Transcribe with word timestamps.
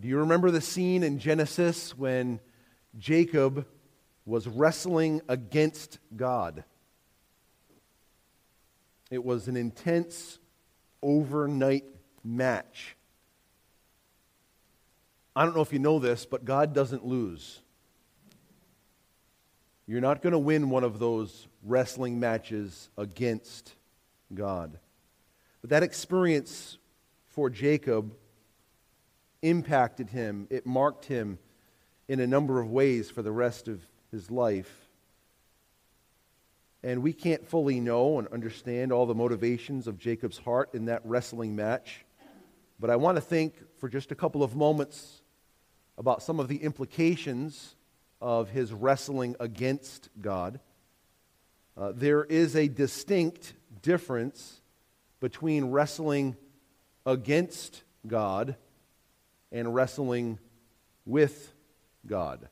Do 0.00 0.08
you 0.08 0.16
remember 0.18 0.50
the 0.50 0.62
scene 0.62 1.02
in 1.02 1.18
Genesis 1.18 1.96
when 1.96 2.40
Jacob 2.98 3.66
was 4.24 4.48
wrestling 4.48 5.20
against 5.28 5.98
God? 6.16 6.64
It 9.10 9.22
was 9.22 9.46
an 9.46 9.58
intense 9.58 10.38
overnight 11.02 11.84
match. 12.24 12.96
I 15.36 15.44
don't 15.44 15.54
know 15.54 15.60
if 15.60 15.72
you 15.72 15.78
know 15.78 15.98
this, 15.98 16.24
but 16.24 16.46
God 16.46 16.72
doesn't 16.72 17.04
lose. 17.04 17.60
You're 19.86 20.00
not 20.00 20.22
going 20.22 20.32
to 20.32 20.38
win 20.38 20.70
one 20.70 20.84
of 20.84 20.98
those 20.98 21.46
wrestling 21.62 22.18
matches 22.18 22.88
against 22.96 23.74
God. 24.32 24.78
But 25.60 25.70
that 25.70 25.82
experience 25.82 26.78
for 27.28 27.50
Jacob 27.50 28.14
impacted 29.42 30.10
him, 30.10 30.46
it 30.50 30.66
marked 30.66 31.06
him 31.06 31.38
in 32.08 32.20
a 32.20 32.26
number 32.26 32.60
of 32.60 32.70
ways 32.70 33.10
for 33.10 33.22
the 33.22 33.32
rest 33.32 33.68
of 33.68 33.80
his 34.10 34.30
life. 34.30 34.88
And 36.82 37.02
we 37.02 37.12
can't 37.12 37.46
fully 37.46 37.78
know 37.78 38.18
and 38.18 38.26
understand 38.28 38.90
all 38.90 39.06
the 39.06 39.14
motivations 39.14 39.86
of 39.86 39.98
Jacob's 39.98 40.38
heart 40.38 40.70
in 40.74 40.86
that 40.86 41.02
wrestling 41.04 41.54
match. 41.54 42.04
But 42.78 42.90
I 42.90 42.96
want 42.96 43.16
to 43.16 43.20
think 43.20 43.54
for 43.78 43.88
just 43.88 44.10
a 44.10 44.14
couple 44.14 44.42
of 44.42 44.56
moments 44.56 45.20
about 45.98 46.22
some 46.22 46.40
of 46.40 46.48
the 46.48 46.56
implications 46.56 47.76
of 48.20 48.48
his 48.50 48.72
wrestling 48.72 49.36
against 49.38 50.08
God. 50.20 50.60
Uh, 51.76 51.92
there 51.94 52.24
is 52.24 52.56
a 52.56 52.68
distinct 52.68 53.52
difference 53.82 54.60
between 55.20 55.66
wrestling 55.66 56.36
against 57.06 57.82
God 58.06 58.56
and 59.52 59.74
wrestling 59.74 60.38
with 61.04 61.52
God. 62.06 62.48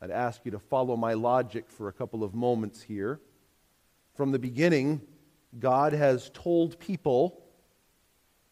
I'd 0.00 0.10
ask 0.10 0.40
you 0.44 0.50
to 0.52 0.58
follow 0.58 0.96
my 0.96 1.14
logic 1.14 1.70
for 1.70 1.88
a 1.88 1.92
couple 1.92 2.24
of 2.24 2.34
moments 2.34 2.82
here. 2.82 3.20
From 4.14 4.32
the 4.32 4.38
beginning, 4.38 5.00
God 5.58 5.92
has 5.92 6.30
told 6.34 6.78
people 6.80 7.40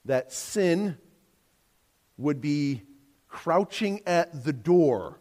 that 0.05 0.33
sin 0.33 0.97
would 2.17 2.41
be 2.41 2.83
crouching 3.29 4.01
at 4.07 4.45
the 4.45 4.53
door, 4.53 5.19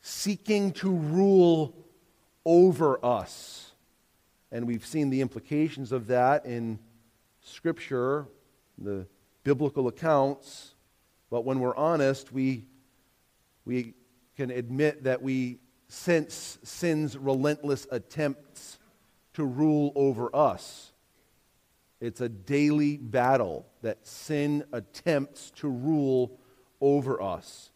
seeking 0.00 0.72
to 0.72 0.90
rule 0.90 1.74
over 2.44 3.04
us. 3.04 3.72
And 4.52 4.66
we've 4.66 4.86
seen 4.86 5.10
the 5.10 5.20
implications 5.20 5.92
of 5.92 6.08
that 6.08 6.46
in 6.46 6.78
Scripture, 7.40 8.26
the 8.78 9.06
biblical 9.46 9.86
accounts. 9.86 10.74
But 11.30 11.44
when 11.44 11.60
we're 11.60 11.76
honest, 11.76 12.32
we, 12.32 12.66
we 13.64 13.94
can 14.36 14.50
admit 14.50 15.04
that 15.04 15.22
we 15.22 15.60
sense 15.86 16.58
sin's 16.64 17.16
relentless 17.16 17.86
attempts 17.92 18.80
to 19.34 19.44
rule 19.44 19.92
over 19.94 20.34
us. 20.34 20.90
It's 22.00 22.20
a 22.20 22.28
daily 22.28 22.96
battle 22.96 23.68
that 23.82 24.04
sin 24.04 24.64
attempts 24.72 25.52
to 25.58 25.68
rule 25.68 26.40
over 26.80 27.22
us. 27.22 27.70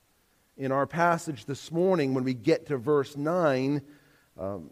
In 0.57 0.73
our 0.73 0.89
passage 0.89 1.45
this 1.45 1.71
morning, 1.71 2.15
when 2.15 2.25
we 2.25 2.35
get 2.35 2.67
to 2.67 2.79
verse 2.79 3.17
9, 3.17 3.81
um, 4.37 4.71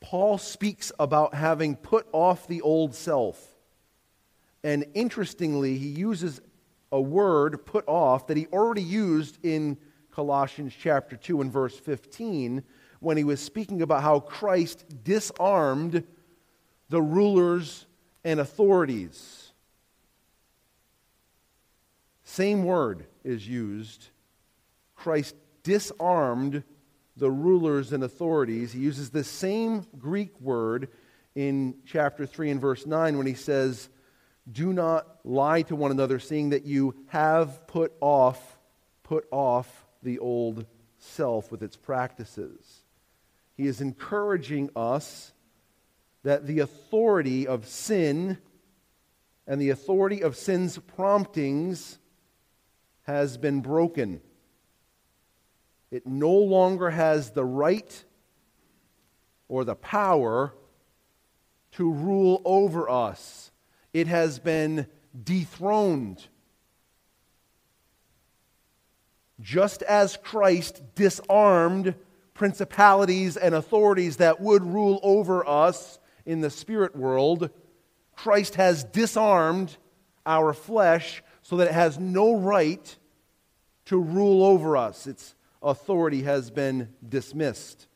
Paul 0.00 0.36
speaks 0.36 0.92
about 0.98 1.32
having 1.32 1.74
put 1.74 2.06
off 2.12 2.46
the 2.48 2.60
old 2.60 2.94
self. 2.94 3.53
And 4.64 4.86
interestingly, 4.94 5.76
he 5.76 5.88
uses 5.88 6.40
a 6.90 7.00
word, 7.00 7.66
put 7.66 7.86
off, 7.86 8.26
that 8.28 8.36
he 8.36 8.46
already 8.46 8.82
used 8.82 9.38
in 9.44 9.76
Colossians 10.10 10.72
chapter 10.76 11.16
2 11.16 11.42
and 11.42 11.52
verse 11.52 11.78
15 11.78 12.64
when 13.00 13.16
he 13.18 13.24
was 13.24 13.40
speaking 13.40 13.82
about 13.82 14.02
how 14.02 14.20
Christ 14.20 14.84
disarmed 15.04 16.04
the 16.88 17.02
rulers 17.02 17.86
and 18.24 18.40
authorities. 18.40 19.52
Same 22.22 22.64
word 22.64 23.04
is 23.22 23.46
used. 23.46 24.08
Christ 24.96 25.36
disarmed 25.62 26.62
the 27.16 27.30
rulers 27.30 27.92
and 27.92 28.02
authorities. 28.02 28.72
He 28.72 28.80
uses 28.80 29.10
the 29.10 29.24
same 29.24 29.86
Greek 29.98 30.40
word 30.40 30.88
in 31.34 31.74
chapter 31.84 32.24
3 32.24 32.52
and 32.52 32.60
verse 32.60 32.86
9 32.86 33.18
when 33.18 33.26
he 33.26 33.34
says, 33.34 33.90
Do 34.50 34.72
not 34.72 35.06
lie 35.24 35.62
to 35.62 35.76
one 35.76 35.90
another, 35.90 36.18
seeing 36.18 36.50
that 36.50 36.64
you 36.64 36.94
have 37.08 37.66
put 37.66 37.92
off, 38.00 38.58
put 39.02 39.26
off 39.30 39.86
the 40.02 40.18
old 40.18 40.66
self 40.98 41.50
with 41.50 41.62
its 41.62 41.76
practices. 41.76 42.82
He 43.56 43.66
is 43.66 43.80
encouraging 43.80 44.70
us 44.76 45.32
that 46.24 46.46
the 46.46 46.60
authority 46.60 47.46
of 47.46 47.66
sin 47.66 48.38
and 49.46 49.60
the 49.60 49.70
authority 49.70 50.22
of 50.22 50.36
sin's 50.36 50.78
promptings 50.78 51.98
has 53.02 53.36
been 53.36 53.60
broken. 53.60 54.20
It 55.90 56.06
no 56.06 56.32
longer 56.32 56.90
has 56.90 57.30
the 57.30 57.44
right 57.44 58.04
or 59.48 59.64
the 59.64 59.76
power 59.76 60.54
to 61.72 61.92
rule 61.92 62.42
over 62.44 62.88
us. 62.88 63.50
It 63.94 64.08
has 64.08 64.38
been 64.38 64.86
dethroned 65.24 66.26
just 69.40 69.82
as 69.82 70.16
Christ 70.16 70.82
disarmed 70.94 71.94
principalities 72.34 73.36
and 73.36 73.54
authorities 73.54 74.16
that 74.18 74.40
would 74.40 74.64
rule 74.64 75.00
over 75.02 75.46
us 75.48 75.98
in 76.26 76.40
the 76.40 76.50
spirit 76.50 76.96
world, 76.96 77.50
Christ 78.16 78.54
has 78.56 78.84
disarmed 78.84 79.76
our 80.24 80.52
flesh 80.52 81.22
so 81.42 81.56
that 81.56 81.68
it 81.68 81.74
has 81.74 81.98
no 81.98 82.36
right 82.36 82.96
to 83.86 84.00
rule 84.00 84.44
over 84.44 84.76
us. 84.76 85.06
Its 85.06 85.34
authority 85.62 86.22
has 86.22 86.50
been 86.50 86.88
dismissed. 87.06 87.86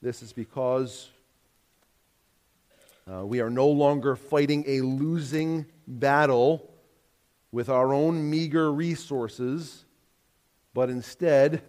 This 0.00 0.22
is 0.22 0.32
because 0.32 1.10
uh, 3.12 3.24
we 3.24 3.40
are 3.40 3.50
no 3.50 3.68
longer 3.68 4.16
fighting 4.16 4.64
a 4.66 4.80
losing 4.80 5.66
battle 5.86 6.72
with 7.52 7.68
our 7.68 7.92
own 7.92 8.28
meager 8.28 8.72
resources 8.72 9.86
but 10.76 10.90
instead, 10.90 11.62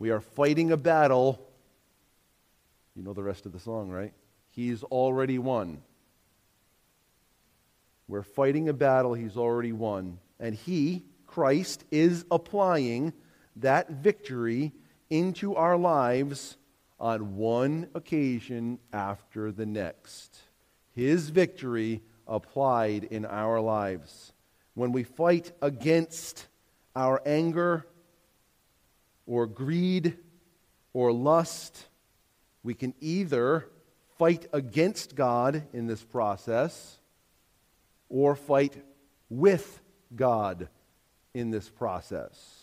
we 0.00 0.10
are 0.10 0.20
fighting 0.20 0.72
a 0.72 0.76
battle. 0.76 1.40
You 2.96 3.04
know 3.04 3.12
the 3.12 3.22
rest 3.22 3.46
of 3.46 3.52
the 3.52 3.60
song, 3.60 3.90
right? 3.90 4.12
He's 4.50 4.82
already 4.82 5.38
won. 5.38 5.82
We're 8.08 8.24
fighting 8.24 8.68
a 8.68 8.72
battle 8.72 9.14
he's 9.14 9.36
already 9.36 9.70
won. 9.70 10.18
And 10.40 10.52
he, 10.52 11.04
Christ, 11.28 11.84
is 11.92 12.24
applying 12.28 13.12
that 13.54 13.88
victory 13.90 14.72
into 15.08 15.54
our 15.54 15.76
lives 15.76 16.56
on 17.02 17.36
one 17.36 17.88
occasion 17.94 18.78
after 18.94 19.52
the 19.52 19.66
next. 19.66 20.38
His 20.94 21.28
victory 21.28 22.00
applied 22.26 23.04
in 23.04 23.26
our 23.26 23.60
lives. 23.60 24.32
When 24.72 24.92
we 24.92 25.02
fight 25.02 25.52
against 25.60 26.46
our 26.94 27.20
anger 27.26 27.86
or 29.26 29.46
greed 29.46 30.16
or 30.92 31.12
lust. 31.12 31.86
We 32.62 32.74
can 32.74 32.94
either 33.00 33.68
fight 34.18 34.46
against 34.52 35.14
God 35.14 35.64
in 35.72 35.86
this 35.86 36.02
process 36.02 36.98
or 38.08 38.36
fight 38.36 38.76
with 39.30 39.80
God 40.14 40.68
in 41.34 41.50
this 41.50 41.68
process. 41.68 42.60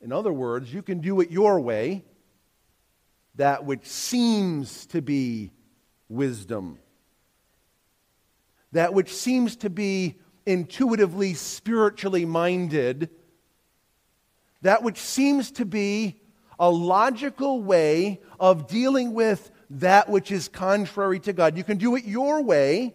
In 0.00 0.12
other 0.12 0.32
words, 0.32 0.72
you 0.74 0.82
can 0.82 1.00
do 1.00 1.20
it 1.20 1.30
your 1.30 1.60
way, 1.60 2.04
that 3.36 3.64
which 3.64 3.86
seems 3.86 4.86
to 4.86 5.00
be 5.00 5.52
wisdom, 6.08 6.78
that 8.72 8.94
which 8.94 9.14
seems 9.14 9.56
to 9.56 9.70
be 9.70 10.16
intuitively 10.44 11.34
spiritually 11.34 12.24
minded 12.24 13.10
that 14.66 14.82
which 14.82 14.98
seems 14.98 15.52
to 15.52 15.64
be 15.64 16.20
a 16.58 16.68
logical 16.68 17.62
way 17.62 18.20
of 18.40 18.66
dealing 18.66 19.12
with 19.12 19.50
that 19.70 20.08
which 20.08 20.32
is 20.32 20.48
contrary 20.48 21.20
to 21.20 21.32
God. 21.32 21.56
You 21.56 21.64
can 21.64 21.78
do 21.78 21.96
it 21.96 22.04
your 22.04 22.42
way, 22.42 22.94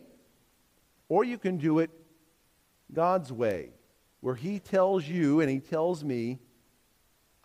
or 1.07 1.23
you 1.23 1.37
can 1.37 1.57
do 1.57 1.79
it 1.79 1.89
God's 2.91 3.31
way, 3.31 3.69
where 4.19 4.35
He 4.35 4.59
tells 4.59 5.07
you 5.07 5.39
and 5.39 5.49
He 5.49 5.59
tells 5.59 6.03
me, 6.03 6.39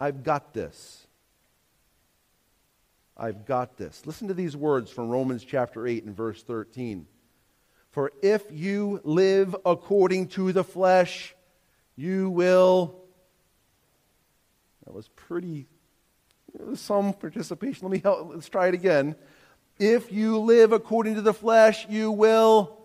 I've 0.00 0.22
got 0.22 0.52
this. 0.52 1.06
I've 3.16 3.46
got 3.46 3.76
this. 3.76 4.02
Listen 4.04 4.28
to 4.28 4.34
these 4.34 4.56
words 4.56 4.90
from 4.90 5.08
Romans 5.08 5.42
chapter 5.42 5.86
8 5.86 6.04
and 6.04 6.14
verse 6.14 6.42
13. 6.42 7.06
For 7.90 8.12
if 8.22 8.42
you 8.50 9.00
live 9.04 9.56
according 9.64 10.28
to 10.28 10.52
the 10.52 10.64
flesh, 10.64 11.34
you 11.96 12.28
will. 12.28 13.00
That 14.84 14.92
was 14.92 15.08
pretty. 15.08 15.66
Some 16.74 17.14
participation. 17.14 17.88
Let 17.88 17.92
me 17.92 18.00
help. 18.00 18.32
Let's 18.34 18.50
try 18.50 18.68
it 18.68 18.74
again. 18.74 19.16
If 19.78 20.12
you 20.12 20.38
live 20.38 20.72
according 20.72 21.14
to 21.14 21.22
the 21.22 21.34
flesh, 21.34 21.86
you 21.88 22.10
will. 22.10 22.78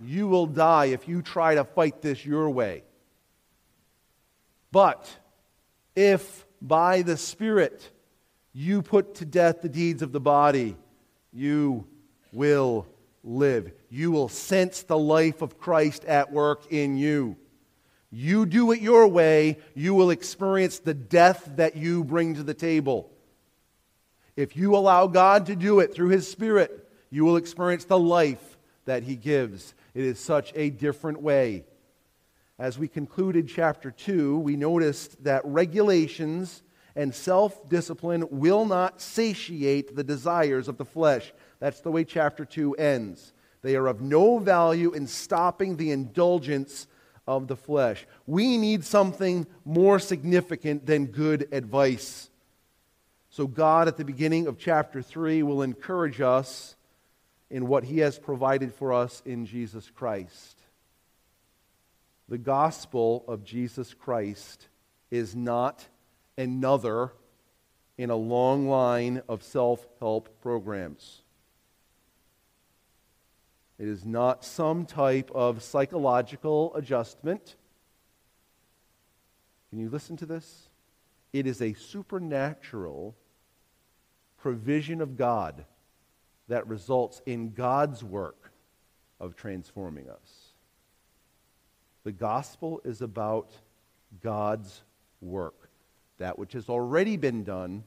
You 0.00 0.26
will 0.28 0.46
die 0.46 0.86
if 0.86 1.06
you 1.06 1.20
try 1.20 1.56
to 1.56 1.64
fight 1.64 2.00
this 2.00 2.24
your 2.24 2.48
way. 2.48 2.84
But 4.72 5.10
if 5.94 6.46
by 6.62 7.02
the 7.02 7.16
Spirit 7.16 7.90
you 8.52 8.82
put 8.82 9.16
to 9.16 9.24
death 9.24 9.62
the 9.62 9.68
deeds 9.68 10.02
of 10.02 10.12
the 10.12 10.20
body, 10.20 10.76
you 11.32 11.86
will 12.32 12.86
live. 13.22 13.72
You 13.90 14.10
will 14.10 14.28
sense 14.28 14.82
the 14.82 14.98
life 14.98 15.42
of 15.42 15.58
Christ 15.58 16.04
at 16.04 16.32
work 16.32 16.70
in 16.70 16.96
you. 16.96 17.36
You 18.10 18.46
do 18.46 18.72
it 18.72 18.80
your 18.80 19.06
way, 19.06 19.58
you 19.74 19.94
will 19.94 20.10
experience 20.10 20.78
the 20.78 20.94
death 20.94 21.50
that 21.56 21.76
you 21.76 22.04
bring 22.04 22.34
to 22.34 22.42
the 22.42 22.54
table. 22.54 23.10
If 24.34 24.56
you 24.56 24.76
allow 24.76 25.08
God 25.08 25.46
to 25.46 25.56
do 25.56 25.80
it 25.80 25.92
through 25.92 26.08
His 26.08 26.30
Spirit, 26.30 26.88
you 27.10 27.24
will 27.24 27.36
experience 27.36 27.84
the 27.84 27.98
life 27.98 28.56
that 28.86 29.02
He 29.02 29.16
gives. 29.16 29.74
It 29.94 30.04
is 30.04 30.18
such 30.18 30.52
a 30.54 30.70
different 30.70 31.20
way. 31.20 31.64
As 32.58 32.78
we 32.78 32.88
concluded 32.88 33.48
chapter 33.48 33.90
2, 33.90 34.38
we 34.38 34.56
noticed 34.56 35.22
that 35.24 35.42
regulations 35.44 36.62
and 36.98 37.14
self 37.14 37.68
discipline 37.68 38.26
will 38.28 38.66
not 38.66 39.00
satiate 39.00 39.94
the 39.94 40.02
desires 40.02 40.66
of 40.66 40.78
the 40.78 40.84
flesh. 40.84 41.32
That's 41.60 41.80
the 41.80 41.92
way 41.92 42.04
chapter 42.04 42.44
2 42.44 42.74
ends. 42.74 43.32
They 43.62 43.76
are 43.76 43.86
of 43.86 44.00
no 44.00 44.38
value 44.38 44.92
in 44.92 45.06
stopping 45.06 45.76
the 45.76 45.92
indulgence 45.92 46.88
of 47.24 47.46
the 47.46 47.54
flesh. 47.54 48.04
We 48.26 48.58
need 48.58 48.84
something 48.84 49.46
more 49.64 50.00
significant 50.00 50.86
than 50.86 51.06
good 51.06 51.46
advice. 51.52 52.30
So, 53.30 53.46
God, 53.46 53.86
at 53.86 53.96
the 53.96 54.04
beginning 54.04 54.48
of 54.48 54.58
chapter 54.58 55.00
3, 55.00 55.44
will 55.44 55.62
encourage 55.62 56.20
us 56.20 56.74
in 57.48 57.68
what 57.68 57.84
He 57.84 58.00
has 58.00 58.18
provided 58.18 58.74
for 58.74 58.92
us 58.92 59.22
in 59.24 59.46
Jesus 59.46 59.88
Christ. 59.88 60.58
The 62.28 62.38
gospel 62.38 63.24
of 63.28 63.44
Jesus 63.44 63.94
Christ 63.94 64.66
is 65.12 65.36
not 65.36 65.86
another 66.38 67.12
in 67.98 68.08
a 68.08 68.16
long 68.16 68.68
line 68.68 69.22
of 69.28 69.42
self 69.42 69.86
help 69.98 70.40
programs. 70.40 71.22
It 73.78 73.88
is 73.88 74.04
not 74.04 74.44
some 74.44 74.86
type 74.86 75.30
of 75.34 75.62
psychological 75.62 76.74
adjustment. 76.74 77.56
Can 79.70 79.78
you 79.78 79.90
listen 79.90 80.16
to 80.16 80.26
this? 80.26 80.68
It 81.32 81.46
is 81.46 81.60
a 81.60 81.74
supernatural 81.74 83.14
provision 84.38 85.00
of 85.00 85.16
God 85.16 85.64
that 86.48 86.66
results 86.66 87.20
in 87.26 87.52
God's 87.52 88.02
work 88.02 88.52
of 89.20 89.36
transforming 89.36 90.08
us. 90.08 90.54
The 92.04 92.12
gospel 92.12 92.80
is 92.84 93.02
about 93.02 93.50
God's 94.22 94.82
work, 95.20 95.57
that 96.18 96.38
which 96.38 96.52
has 96.52 96.68
already 96.68 97.16
been 97.16 97.44
done, 97.44 97.84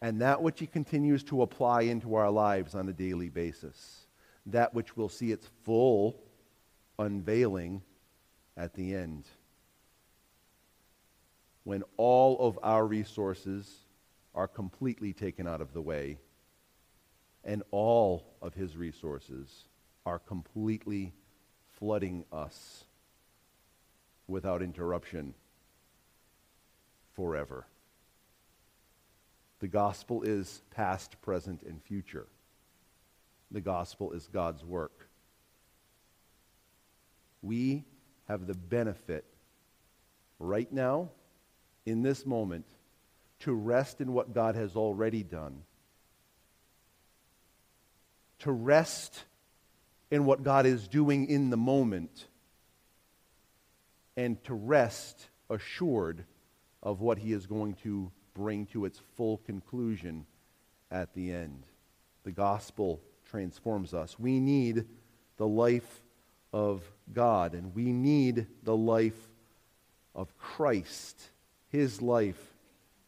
and 0.00 0.20
that 0.20 0.42
which 0.42 0.60
He 0.60 0.66
continues 0.66 1.22
to 1.24 1.42
apply 1.42 1.82
into 1.82 2.14
our 2.14 2.30
lives 2.30 2.74
on 2.74 2.88
a 2.88 2.92
daily 2.92 3.28
basis 3.28 4.06
that 4.46 4.74
which 4.74 4.96
will 4.96 5.08
see 5.08 5.32
its 5.32 5.48
full 5.64 6.16
unveiling 6.98 7.82
at 8.56 8.74
the 8.74 8.94
end. 8.94 9.24
When 11.64 11.84
all 11.96 12.38
of 12.40 12.58
our 12.62 12.86
resources 12.86 13.72
are 14.34 14.48
completely 14.48 15.12
taken 15.12 15.46
out 15.46 15.60
of 15.60 15.72
the 15.72 15.80
way 15.80 16.18
and 17.44 17.62
all 17.70 18.34
of 18.40 18.54
his 18.54 18.76
resources 18.76 19.64
are 20.04 20.18
completely 20.18 21.12
flooding 21.78 22.24
us 22.32 22.84
without 24.26 24.62
interruption 24.62 25.34
forever. 27.14 27.66
The 29.60 29.68
gospel 29.68 30.22
is 30.22 30.62
past, 30.70 31.20
present, 31.22 31.62
and 31.62 31.82
future 31.82 32.26
the 33.52 33.60
gospel 33.60 34.12
is 34.12 34.26
God's 34.32 34.64
work. 34.64 35.08
We 37.42 37.84
have 38.28 38.46
the 38.46 38.54
benefit 38.54 39.24
right 40.38 40.72
now, 40.72 41.10
in 41.84 42.02
this 42.02 42.24
moment, 42.24 42.64
to 43.40 43.52
rest 43.52 44.00
in 44.00 44.12
what 44.12 44.32
God 44.32 44.54
has 44.54 44.74
already 44.74 45.22
done, 45.22 45.62
to 48.40 48.52
rest 48.52 49.24
in 50.10 50.24
what 50.24 50.42
God 50.42 50.64
is 50.66 50.88
doing 50.88 51.28
in 51.28 51.50
the 51.50 51.56
moment, 51.56 52.26
and 54.16 54.42
to 54.44 54.54
rest 54.54 55.28
assured 55.50 56.24
of 56.82 57.00
what 57.00 57.18
He 57.18 57.32
is 57.32 57.46
going 57.46 57.74
to 57.82 58.10
bring 58.34 58.66
to 58.66 58.84
its 58.84 59.00
full 59.16 59.38
conclusion 59.38 60.26
at 60.90 61.14
the 61.14 61.32
end. 61.32 61.64
The 62.24 62.32
gospel 62.32 63.00
transforms 63.30 63.94
us. 63.94 64.18
We 64.18 64.40
need 64.40 64.86
the 65.36 65.46
life 65.46 66.02
of 66.52 66.82
God, 67.12 67.54
and 67.54 67.74
we 67.74 67.92
need 67.92 68.46
the 68.62 68.76
life 68.76 69.28
of 70.14 70.36
Christ. 70.36 71.20
His 71.68 72.02
life 72.02 72.54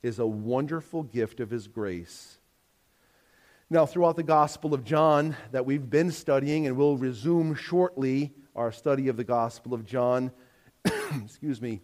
is 0.03 0.19
a 0.19 0.27
wonderful 0.27 1.03
gift 1.03 1.41
of 1.41 1.51
His 1.51 1.69
grace. 1.69 2.39
Now, 3.71 3.87
throughout 3.87 4.17
the 4.17 4.23
Gospel 4.23 4.75
of 4.75 4.85
John 4.85 5.37
that 5.51 5.67
we've 5.67 5.89
been 5.89 6.11
studying, 6.11 6.67
and 6.67 6.77
we'll 6.77 6.97
resume 6.97 7.55
shortly 7.55 8.33
our 8.55 8.71
study 8.71 9.09
of 9.09 9.17
the 9.17 9.25
Gospel 9.25 9.75
of 9.75 9.85
John, 9.85 10.31
excuse 11.25 11.61
me, 11.61 11.81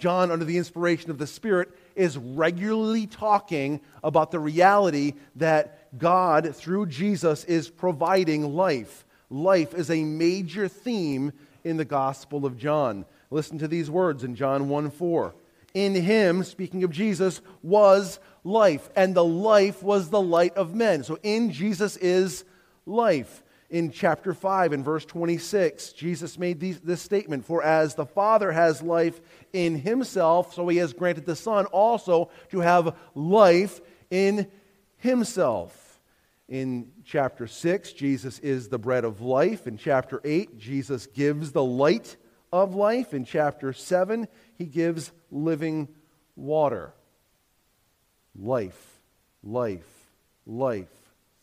John, 0.00 0.30
under 0.30 0.44
the 0.44 0.58
inspiration 0.58 1.10
of 1.10 1.18
the 1.18 1.26
Spirit, 1.26 1.68
is 1.94 2.16
regularly 2.16 3.06
talking 3.06 3.80
about 4.02 4.30
the 4.30 4.40
reality 4.40 5.12
that 5.36 5.96
God, 5.98 6.56
through 6.56 6.86
Jesus, 6.86 7.44
is 7.44 7.68
providing 7.68 8.54
life. 8.54 9.04
Life 9.28 9.74
is 9.74 9.90
a 9.90 10.02
major 10.02 10.66
theme 10.66 11.32
in 11.62 11.76
the 11.76 11.84
Gospel 11.84 12.46
of 12.46 12.56
John. 12.56 13.04
Listen 13.30 13.58
to 13.58 13.68
these 13.68 13.90
words 13.90 14.24
in 14.24 14.34
John 14.34 14.68
1 14.68 14.90
4. 14.90 15.34
In 15.74 15.94
him, 15.94 16.42
speaking 16.42 16.82
of 16.82 16.90
Jesus, 16.90 17.40
was 17.62 18.18
life, 18.42 18.88
and 18.96 19.14
the 19.14 19.24
life 19.24 19.82
was 19.82 20.10
the 20.10 20.20
light 20.20 20.56
of 20.56 20.74
men. 20.74 21.04
So 21.04 21.18
in 21.22 21.52
Jesus 21.52 21.96
is 21.98 22.44
life 22.86 23.44
in 23.70 23.92
chapter 23.92 24.34
5 24.34 24.72
and 24.72 24.84
verse 24.84 25.04
26, 25.04 25.92
Jesus 25.92 26.38
made 26.38 26.58
these, 26.58 26.80
this 26.80 27.00
statement 27.00 27.44
For 27.44 27.62
as 27.62 27.94
the 27.94 28.04
Father 28.04 28.50
has 28.50 28.82
life 28.82 29.20
in 29.52 29.76
himself, 29.76 30.54
so 30.54 30.66
he 30.66 30.78
has 30.78 30.92
granted 30.92 31.24
the 31.24 31.36
Son 31.36 31.66
also 31.66 32.30
to 32.50 32.60
have 32.60 32.96
life 33.14 33.80
in 34.10 34.48
himself. 34.96 36.00
In 36.48 36.90
chapter 37.04 37.46
6, 37.46 37.92
Jesus 37.92 38.40
is 38.40 38.68
the 38.68 38.78
bread 38.78 39.04
of 39.04 39.20
life. 39.20 39.68
In 39.68 39.78
chapter 39.78 40.20
8, 40.24 40.58
Jesus 40.58 41.06
gives 41.06 41.52
the 41.52 41.62
light 41.62 42.16
of 42.52 42.74
life. 42.74 43.14
In 43.14 43.24
chapter 43.24 43.72
7, 43.72 44.26
he 44.58 44.66
gives 44.66 45.12
living 45.30 45.86
water. 46.34 46.92
Life, 48.36 49.00
life, 49.44 50.10
life. 50.44 50.88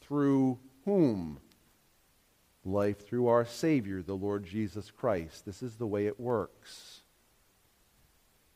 Through 0.02 0.60
whom? 0.84 1.40
Life 2.68 3.08
through 3.08 3.28
our 3.28 3.46
Savior, 3.46 4.02
the 4.02 4.16
Lord 4.16 4.44
Jesus 4.44 4.92
Christ. 4.92 5.46
This 5.46 5.64
is 5.64 5.76
the 5.76 5.88
way 5.88 6.06
it 6.06 6.20
works. 6.20 7.02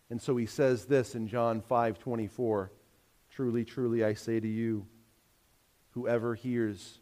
And 0.10 0.22
so 0.22 0.36
he 0.36 0.46
says 0.46 0.86
this 0.86 1.16
in 1.16 1.28
John 1.28 1.62
5 1.62 1.98
24 2.00 2.72
Truly, 3.32 3.64
truly, 3.64 4.04
I 4.04 4.14
say 4.14 4.42
to 4.42 4.48
you, 4.48 4.86
whoever 5.92 6.36
hears 6.36 7.00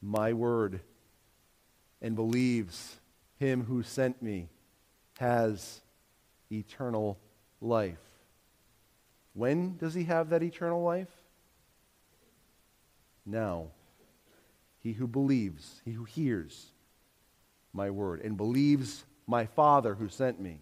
my 0.00 0.32
word 0.32 0.80
and 2.00 2.14
believes 2.14 2.96
him 3.38 3.64
who 3.64 3.82
sent 3.82 4.22
me 4.22 4.48
has 5.18 5.80
eternal 6.52 7.18
life. 7.60 7.98
When 9.32 9.76
does 9.76 9.94
he 9.94 10.04
have 10.04 10.30
that 10.30 10.44
eternal 10.44 10.82
life? 10.82 11.10
Now. 13.26 13.70
He 14.84 14.92
who 14.92 15.08
believes, 15.08 15.80
he 15.86 15.92
who 15.92 16.04
hears 16.04 16.66
my 17.72 17.90
word 17.90 18.20
and 18.20 18.36
believes 18.36 19.04
my 19.26 19.46
Father 19.46 19.94
who 19.94 20.10
sent 20.10 20.38
me, 20.38 20.60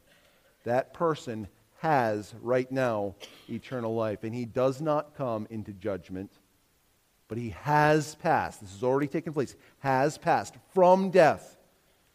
that 0.64 0.94
person 0.94 1.48
has 1.80 2.32
right 2.40 2.70
now 2.70 3.16
eternal 3.50 3.96
life. 3.96 4.22
And 4.22 4.32
he 4.32 4.44
does 4.44 4.80
not 4.80 5.16
come 5.16 5.48
into 5.50 5.72
judgment, 5.72 6.30
but 7.26 7.36
he 7.36 7.50
has 7.50 8.14
passed. 8.14 8.60
This 8.60 8.70
has 8.70 8.84
already 8.84 9.08
taken 9.08 9.32
place. 9.32 9.56
Has 9.80 10.16
passed 10.16 10.54
from 10.72 11.10
death 11.10 11.56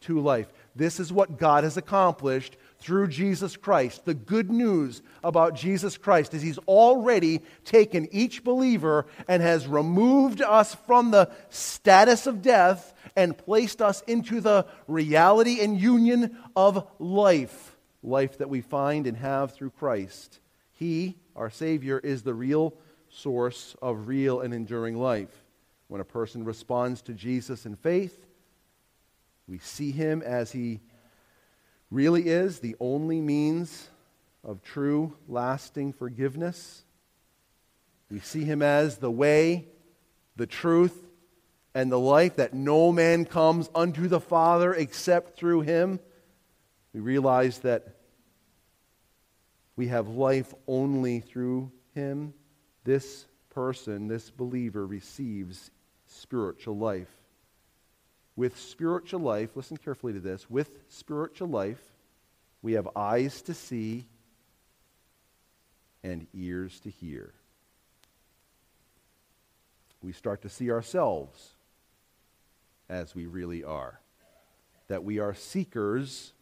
to 0.00 0.18
life. 0.18 0.50
This 0.74 0.98
is 0.98 1.12
what 1.12 1.38
God 1.38 1.62
has 1.64 1.76
accomplished 1.76 2.56
through 2.78 3.08
Jesus 3.08 3.56
Christ. 3.56 4.04
The 4.04 4.14
good 4.14 4.50
news 4.50 5.02
about 5.22 5.54
Jesus 5.54 5.96
Christ 5.96 6.32
is 6.34 6.42
he's 6.42 6.58
already 6.58 7.42
taken 7.64 8.08
each 8.12 8.44
believer 8.44 9.06
and 9.26 9.42
has 9.42 9.66
removed 9.66 10.40
us 10.40 10.74
from 10.86 11.10
the 11.10 11.30
status 11.48 12.26
of 12.26 12.42
death 12.42 12.94
and 13.16 13.36
placed 13.36 13.82
us 13.82 14.02
into 14.02 14.40
the 14.40 14.66
reality 14.86 15.60
and 15.60 15.80
union 15.80 16.36
of 16.54 16.86
life. 16.98 17.76
Life 18.02 18.38
that 18.38 18.48
we 18.48 18.60
find 18.60 19.06
and 19.06 19.16
have 19.16 19.54
through 19.54 19.70
Christ. 19.70 20.38
He, 20.72 21.16
our 21.34 21.50
Savior, 21.50 21.98
is 21.98 22.22
the 22.22 22.34
real 22.34 22.74
source 23.10 23.74
of 23.82 24.06
real 24.06 24.40
and 24.40 24.54
enduring 24.54 24.96
life. 24.96 25.42
When 25.88 26.00
a 26.00 26.04
person 26.04 26.44
responds 26.44 27.02
to 27.02 27.14
Jesus 27.14 27.66
in 27.66 27.74
faith, 27.74 28.26
we 29.48 29.58
see 29.58 29.90
him 29.90 30.22
as 30.22 30.52
he 30.52 30.80
really 31.90 32.28
is 32.28 32.60
the 32.60 32.76
only 32.80 33.20
means 33.20 33.88
of 34.44 34.62
true, 34.62 35.16
lasting 35.28 35.92
forgiveness. 35.92 36.84
We 38.10 38.20
see 38.20 38.44
him 38.44 38.62
as 38.62 38.98
the 38.98 39.10
way, 39.10 39.66
the 40.36 40.46
truth, 40.46 40.96
and 41.74 41.92
the 41.92 41.98
life 41.98 42.36
that 42.36 42.54
no 42.54 42.92
man 42.92 43.24
comes 43.24 43.68
unto 43.74 44.08
the 44.08 44.20
Father 44.20 44.72
except 44.72 45.38
through 45.38 45.62
him. 45.62 46.00
We 46.92 47.00
realize 47.00 47.58
that 47.60 47.96
we 49.76 49.88
have 49.88 50.08
life 50.08 50.52
only 50.66 51.20
through 51.20 51.70
him. 51.94 52.34
This 52.84 53.26
person, 53.50 54.08
this 54.08 54.30
believer, 54.30 54.86
receives 54.86 55.70
spiritual 56.06 56.78
life. 56.78 57.17
With 58.38 58.56
spiritual 58.56 59.18
life, 59.18 59.56
listen 59.56 59.78
carefully 59.78 60.12
to 60.12 60.20
this. 60.20 60.48
With 60.48 60.70
spiritual 60.90 61.48
life, 61.48 61.82
we 62.62 62.74
have 62.74 62.88
eyes 62.94 63.42
to 63.42 63.52
see 63.52 64.06
and 66.04 66.24
ears 66.32 66.78
to 66.84 66.88
hear. 66.88 67.34
We 70.04 70.12
start 70.12 70.42
to 70.42 70.48
see 70.48 70.70
ourselves 70.70 71.56
as 72.88 73.12
we 73.12 73.26
really 73.26 73.64
are. 73.64 73.98
That 74.86 75.02
we 75.02 75.18
are 75.18 75.34
seekers 75.34 76.32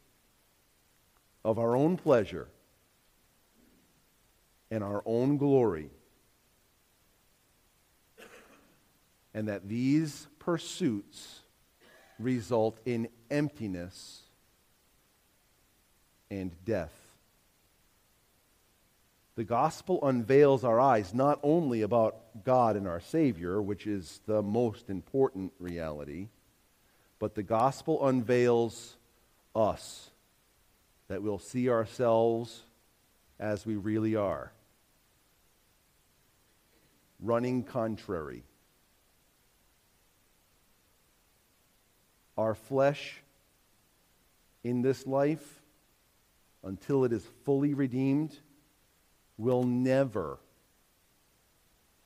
of 1.46 1.58
our 1.58 1.74
own 1.74 1.96
pleasure 1.96 2.48
and 4.70 4.84
our 4.84 5.02
own 5.06 5.38
glory. 5.38 5.88
And 9.32 9.48
that 9.48 9.66
these 9.66 10.26
pursuits 10.38 11.40
result 12.18 12.78
in 12.84 13.08
emptiness 13.30 14.22
and 16.30 16.52
death. 16.64 16.92
The 19.36 19.44
gospel 19.44 19.98
unveils 20.02 20.64
our 20.64 20.80
eyes 20.80 21.12
not 21.12 21.38
only 21.42 21.82
about 21.82 22.42
God 22.44 22.74
and 22.74 22.88
our 22.88 23.00
Savior, 23.00 23.60
which 23.60 23.86
is 23.86 24.20
the 24.26 24.42
most 24.42 24.88
important 24.88 25.52
reality, 25.58 26.28
but 27.18 27.34
the 27.34 27.42
gospel 27.42 28.06
unveils 28.06 28.96
us, 29.54 30.10
that 31.08 31.22
we'll 31.22 31.38
see 31.38 31.68
ourselves 31.68 32.62
as 33.38 33.66
we 33.66 33.76
really 33.76 34.16
are, 34.16 34.52
running 37.20 37.62
contrary 37.62 38.42
our 42.36 42.54
flesh 42.54 43.22
in 44.62 44.82
this 44.82 45.06
life 45.06 45.62
until 46.62 47.04
it 47.04 47.12
is 47.12 47.24
fully 47.44 47.74
redeemed 47.74 48.36
will 49.38 49.62
never, 49.62 50.38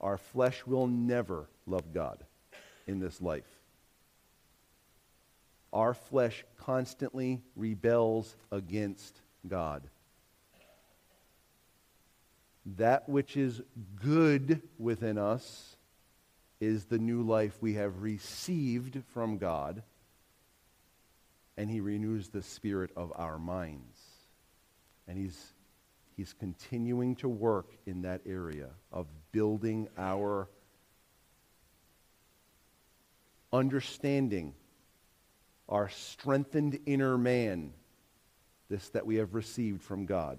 our 0.00 0.18
flesh 0.18 0.66
will 0.66 0.86
never 0.86 1.48
love 1.66 1.92
God 1.92 2.24
in 2.86 3.00
this 3.00 3.20
life. 3.20 3.48
Our 5.72 5.94
flesh 5.94 6.44
constantly 6.58 7.42
rebels 7.54 8.36
against 8.50 9.20
God. 9.46 9.88
That 12.76 13.08
which 13.08 13.36
is 13.36 13.62
good 14.02 14.62
within 14.78 15.16
us 15.16 15.76
is 16.60 16.84
the 16.84 16.98
new 16.98 17.22
life 17.22 17.56
we 17.60 17.74
have 17.74 18.02
received 18.02 19.02
from 19.14 19.38
God 19.38 19.82
and 21.56 21.70
he 21.70 21.80
renews 21.80 22.28
the 22.28 22.42
spirit 22.42 22.90
of 22.96 23.12
our 23.16 23.38
minds. 23.38 23.98
And 25.06 25.18
he's, 25.18 25.52
he's 26.16 26.32
continuing 26.32 27.16
to 27.16 27.28
work 27.28 27.76
in 27.86 28.02
that 28.02 28.22
area 28.26 28.68
of 28.92 29.06
building 29.32 29.88
our 29.98 30.48
understanding, 33.52 34.54
our 35.68 35.88
strengthened 35.88 36.78
inner 36.86 37.18
man, 37.18 37.72
this 38.68 38.88
that 38.90 39.04
we 39.04 39.16
have 39.16 39.34
received 39.34 39.82
from 39.82 40.06
God. 40.06 40.38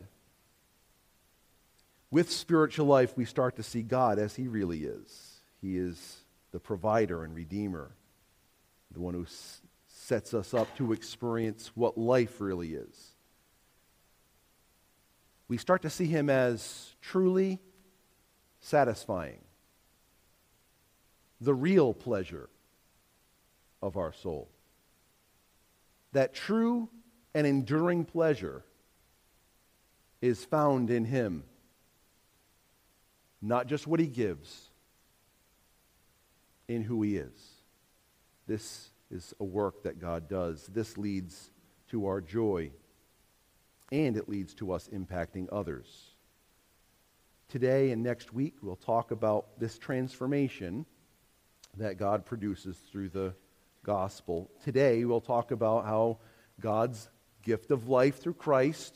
With 2.10 2.32
spiritual 2.32 2.88
life, 2.88 3.16
we 3.16 3.26
start 3.26 3.56
to 3.58 3.64
see 3.64 3.82
God 3.82 4.20
as 4.20 4.36
he 4.36 4.48
really 4.48 4.84
is. 4.84 5.42
He 5.62 5.78
is 5.78 6.18
the 6.52 6.60
provider 6.60 7.24
and 7.24 7.34
redeemer, 7.34 7.92
the 8.92 9.00
one 9.00 9.14
who 9.14 9.26
sets 10.12 10.34
us 10.34 10.54
up 10.54 10.68
to 10.76 10.92
experience 10.92 11.72
what 11.74 11.98
life 11.98 12.42
really 12.42 12.74
is. 12.74 13.12
We 15.48 15.58
start 15.58 15.84
to 15.84 15.90
see 15.90 16.06
him 16.06 16.30
as 16.30 16.94
truly 17.00 17.62
satisfying, 18.60 19.40
the 21.40 21.54
real 21.54 21.94
pleasure 21.94 22.50
of 23.82 23.96
our 23.96 24.12
soul. 24.12 24.50
That 26.12 26.34
true 26.34 26.90
and 27.34 27.48
enduring 27.48 28.04
pleasure 28.04 28.66
is 30.22 30.44
found 30.44 30.90
in 30.90 31.06
him, 31.06 31.46
not 33.42 33.66
just 33.68 33.88
what 33.88 34.02
he 34.02 34.08
gives, 34.08 34.72
in 36.68 36.82
who 36.82 37.02
he 37.02 37.16
is. 37.16 37.32
This 38.46 38.91
is 39.12 39.34
a 39.40 39.44
work 39.44 39.84
that 39.84 40.00
God 40.00 40.28
does. 40.28 40.68
This 40.68 40.98
leads 40.98 41.52
to 41.90 42.06
our 42.06 42.22
joy, 42.22 42.72
and 43.92 44.16
it 44.16 44.30
leads 44.30 44.54
to 44.56 44.72
us 44.72 44.90
impacting 44.94 45.48
others. 45.52 46.12
Today 47.50 47.92
and 47.92 48.02
next 48.02 48.34
week, 48.34 48.56
we'll 48.62 48.78
talk 48.78 49.12
about 49.12 49.60
this 49.60 49.78
transformation 49.78 50.86
that 51.78 51.98
God 51.98 52.26
produces 52.26 52.78
through 52.78 53.10
the 53.10 53.34
gospel. 53.84 54.50
Today, 54.64 55.04
we'll 55.04 55.22
talk 55.22 55.52
about 55.52 55.86
how 55.86 56.20
God's 56.60 57.10
gift 57.44 57.72
of 57.72 57.90
life 57.90 58.22
through 58.22 58.36
Christ 58.36 58.96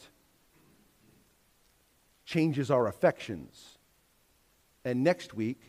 changes 2.26 2.72
our 2.72 2.88
affections. 2.88 3.78
And 4.84 5.04
next 5.04 5.34
week, 5.34 5.60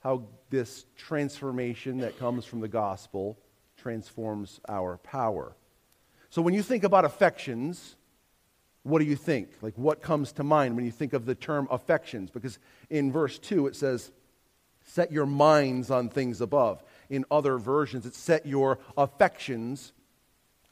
how 0.00 0.24
this 0.50 0.86
transformation 0.96 1.98
that 1.98 2.18
comes 2.18 2.44
from 2.44 2.60
the 2.60 2.68
gospel 2.68 3.38
transforms 3.82 4.60
our 4.68 4.98
power. 4.98 5.56
So 6.30 6.40
when 6.40 6.54
you 6.54 6.62
think 6.62 6.84
about 6.84 7.04
affections, 7.04 7.96
what 8.84 9.00
do 9.00 9.04
you 9.04 9.16
think? 9.16 9.50
Like, 9.60 9.74
what 9.76 10.00
comes 10.00 10.32
to 10.32 10.44
mind 10.44 10.76
when 10.76 10.84
you 10.84 10.90
think 10.90 11.12
of 11.12 11.26
the 11.26 11.34
term 11.34 11.66
affections? 11.70 12.30
Because 12.30 12.58
in 12.90 13.12
verse 13.12 13.38
2, 13.38 13.66
it 13.66 13.76
says, 13.76 14.12
set 14.84 15.12
your 15.12 15.26
minds 15.26 15.90
on 15.90 16.08
things 16.08 16.40
above. 16.40 16.82
In 17.10 17.24
other 17.30 17.58
versions, 17.58 18.06
it's 18.06 18.18
set 18.18 18.46
your 18.46 18.78
affections 18.96 19.92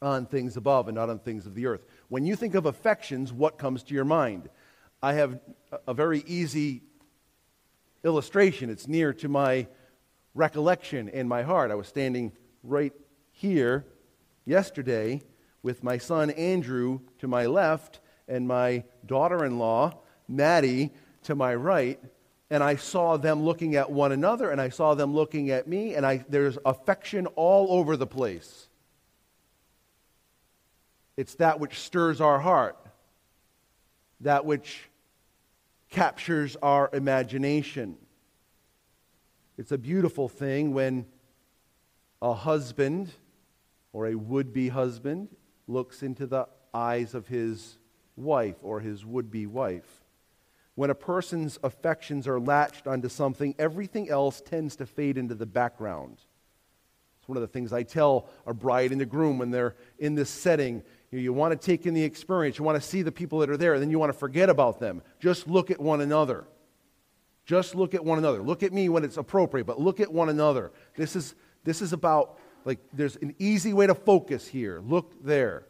on 0.01 0.25
things 0.25 0.57
above 0.57 0.87
and 0.87 0.95
not 0.95 1.09
on 1.09 1.19
things 1.19 1.45
of 1.45 1.53
the 1.53 1.67
earth. 1.67 1.85
When 2.09 2.25
you 2.25 2.35
think 2.35 2.55
of 2.55 2.65
affections, 2.65 3.31
what 3.31 3.57
comes 3.57 3.83
to 3.83 3.93
your 3.93 4.05
mind? 4.05 4.49
I 5.03 5.13
have 5.13 5.39
a 5.87 5.93
very 5.93 6.23
easy 6.25 6.81
illustration. 8.03 8.69
It's 8.69 8.87
near 8.87 9.13
to 9.13 9.29
my 9.29 9.67
recollection 10.33 11.07
in 11.09 11.27
my 11.27 11.43
heart. 11.43 11.71
I 11.71 11.75
was 11.75 11.87
standing 11.87 12.31
right 12.63 12.93
here 13.31 13.85
yesterday 14.45 15.21
with 15.63 15.83
my 15.83 15.97
son 15.97 16.29
Andrew 16.31 16.99
to 17.19 17.27
my 17.27 17.45
left 17.45 17.99
and 18.27 18.47
my 18.47 18.83
daughter 19.05 19.45
in 19.45 19.57
law, 19.57 19.99
Maddie, 20.27 20.91
to 21.23 21.35
my 21.35 21.53
right. 21.55 21.99
And 22.49 22.63
I 22.63 22.75
saw 22.75 23.17
them 23.17 23.43
looking 23.43 23.75
at 23.75 23.91
one 23.91 24.11
another, 24.11 24.51
and 24.51 24.59
I 24.59 24.69
saw 24.69 24.93
them 24.93 25.13
looking 25.13 25.51
at 25.51 25.67
me, 25.67 25.95
and 25.95 26.05
I, 26.05 26.25
there's 26.27 26.57
affection 26.65 27.27
all 27.27 27.71
over 27.71 27.95
the 27.95 28.07
place. 28.07 28.67
It's 31.15 31.35
that 31.35 31.59
which 31.59 31.79
stirs 31.79 32.19
our 32.19 32.39
heart, 32.39 32.77
that 34.21 34.45
which 34.45 34.89
captures 35.89 36.57
our 36.61 36.89
imagination. 36.93 37.97
It's 39.57 39.71
a 39.71 39.77
beautiful 39.77 40.27
thing 40.27 40.73
when 40.73 41.05
a 42.21 42.33
husband 42.33 43.11
or 43.93 44.07
a 44.07 44.15
would 44.15 44.53
be 44.53 44.69
husband 44.69 45.29
looks 45.67 46.03
into 46.03 46.25
the 46.25 46.47
eyes 46.73 47.13
of 47.13 47.27
his 47.27 47.77
wife 48.15 48.57
or 48.61 48.79
his 48.79 49.05
would 49.05 49.31
be 49.31 49.45
wife. 49.45 50.03
When 50.75 50.89
a 50.89 50.95
person's 50.95 51.59
affections 51.63 52.27
are 52.27 52.39
latched 52.39 52.87
onto 52.87 53.09
something, 53.09 53.55
everything 53.59 54.09
else 54.09 54.41
tends 54.41 54.75
to 54.77 54.85
fade 54.85 55.17
into 55.17 55.35
the 55.35 55.45
background. 55.45 56.17
It's 57.19 57.27
one 57.27 57.37
of 57.37 57.41
the 57.41 57.47
things 57.47 57.73
I 57.73 57.83
tell 57.83 58.29
a 58.47 58.53
bride 58.53 58.91
and 58.91 59.01
a 59.01 59.05
groom 59.05 59.37
when 59.37 59.51
they're 59.51 59.75
in 59.99 60.15
this 60.15 60.29
setting. 60.29 60.81
You, 61.11 61.19
you 61.19 61.33
want 61.33 61.51
to 61.51 61.65
take 61.65 61.85
in 61.85 61.93
the 61.93 62.03
experience, 62.03 62.57
you 62.57 62.63
want 62.63 62.81
to 62.81 62.87
see 62.87 63.01
the 63.01 63.11
people 63.11 63.39
that 63.39 63.49
are 63.49 63.57
there, 63.57 63.73
and 63.73 63.81
then 63.81 63.91
you 63.91 63.99
want 63.99 64.11
to 64.11 64.17
forget 64.17 64.49
about 64.49 64.79
them. 64.79 65.01
Just 65.19 65.47
look 65.47 65.69
at 65.69 65.79
one 65.79 66.01
another. 66.01 66.45
Just 67.45 67.75
look 67.75 67.93
at 67.93 68.03
one 68.03 68.17
another. 68.17 68.41
Look 68.41 68.63
at 68.63 68.71
me 68.71 68.87
when 68.87 69.03
it's 69.03 69.17
appropriate, 69.17 69.65
but 69.65 69.79
look 69.79 69.99
at 69.99 70.11
one 70.11 70.29
another. 70.29 70.71
This 70.95 71.15
is, 71.15 71.35
this 71.63 71.81
is 71.81 71.93
about, 71.93 72.39
like, 72.65 72.79
there's 72.93 73.15
an 73.17 73.35
easy 73.39 73.73
way 73.73 73.87
to 73.87 73.95
focus 73.95 74.47
here. 74.47 74.81
Look 74.85 75.23
there. 75.23 75.65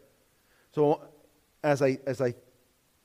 So, 0.74 1.02
as 1.62 1.82
I, 1.82 1.98
as 2.06 2.20
I 2.20 2.34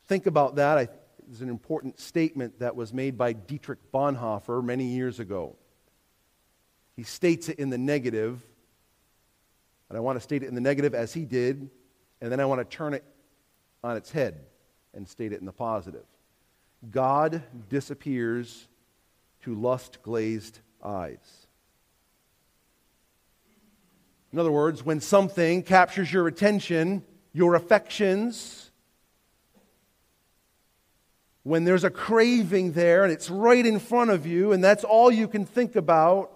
think 0.07 0.25
about 0.25 0.55
that, 0.55 0.77
I, 0.77 0.87
there's 1.27 1.41
an 1.41 1.49
important 1.49 1.99
statement 1.99 2.59
that 2.59 2.75
was 2.75 2.93
made 2.93 3.17
by 3.17 3.33
Dietrich 3.33 3.91
Bonhoeffer 3.91 4.63
many 4.63 4.85
years 4.85 5.19
ago. 5.19 5.55
He 6.95 7.03
states 7.03 7.49
it 7.49 7.59
in 7.59 7.69
the 7.69 7.77
negative, 7.77 8.41
and 9.89 9.97
I 9.97 10.01
want 10.01 10.17
to 10.17 10.21
state 10.21 10.43
it 10.43 10.47
in 10.47 10.55
the 10.55 10.61
negative 10.61 10.95
as 10.95 11.13
he 11.13 11.25
did, 11.25 11.69
and 12.21 12.31
then 12.31 12.39
I 12.39 12.45
want 12.45 12.59
to 12.59 12.77
turn 12.77 12.93
it 12.93 13.03
on 13.83 13.97
its 13.97 14.11
head 14.11 14.39
and 14.93 15.07
state 15.07 15.31
it 15.31 15.39
in 15.39 15.45
the 15.45 15.51
positive. 15.51 16.05
God 16.89 17.43
disappears 17.69 18.67
to 19.43 19.53
lust 19.53 20.01
glazed 20.01 20.59
eyes. 20.83 21.46
In 24.31 24.39
other 24.39 24.51
words, 24.51 24.85
when 24.85 24.99
something 24.99 25.63
captures 25.63 26.11
your 26.11 26.27
attention, 26.27 27.03
your 27.33 27.55
affections, 27.55 28.71
when 31.43 31.63
there's 31.63 31.83
a 31.83 31.89
craving 31.89 32.73
there 32.73 33.03
and 33.03 33.13
it's 33.13 33.29
right 33.29 33.65
in 33.65 33.79
front 33.79 34.11
of 34.11 34.25
you 34.25 34.51
and 34.51 34.63
that's 34.63 34.83
all 34.83 35.09
you 35.09 35.27
can 35.27 35.45
think 35.45 35.75
about, 35.75 36.31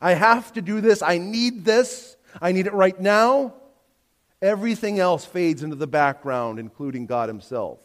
I 0.00 0.14
have 0.14 0.52
to 0.54 0.62
do 0.62 0.80
this, 0.80 1.02
I 1.02 1.18
need 1.18 1.64
this, 1.64 2.16
I 2.40 2.52
need 2.52 2.66
it 2.66 2.72
right 2.72 2.98
now, 2.98 3.54
everything 4.40 4.98
else 4.98 5.24
fades 5.24 5.62
into 5.62 5.76
the 5.76 5.86
background, 5.86 6.58
including 6.58 7.06
God 7.06 7.28
Himself 7.28 7.78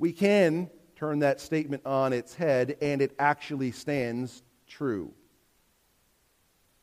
we 0.00 0.12
can 0.12 0.70
turn 0.96 1.20
that 1.20 1.40
statement 1.40 1.84
on 1.84 2.12
its 2.12 2.34
head 2.34 2.76
and 2.80 3.00
it 3.02 3.14
actually 3.18 3.70
stands 3.70 4.42
true. 4.66 5.12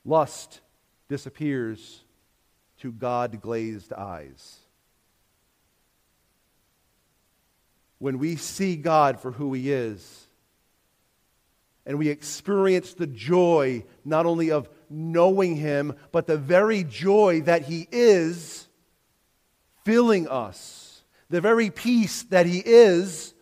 Lust 0.07 0.61
disappears 1.07 2.03
to 2.79 2.91
God 2.91 3.41
glazed 3.41 3.93
eyes. 3.93 4.57
When 7.99 8.17
we 8.17 8.35
see 8.35 8.75
God 8.75 9.19
for 9.19 9.31
who 9.31 9.53
He 9.53 9.71
is, 9.71 10.27
and 11.85 11.99
we 11.99 12.09
experience 12.09 12.93
the 12.95 13.07
joy 13.07 13.85
not 14.03 14.25
only 14.25 14.51
of 14.51 14.69
knowing 14.89 15.55
Him, 15.55 15.95
but 16.11 16.25
the 16.25 16.37
very 16.37 16.83
joy 16.83 17.41
that 17.41 17.63
He 17.63 17.87
is 17.91 18.67
filling 19.83 20.27
us 20.27 20.87
the 21.29 21.41
very 21.41 21.69
peace 21.69 22.23
that 22.23 22.45
He 22.45 22.59
is 22.59 23.33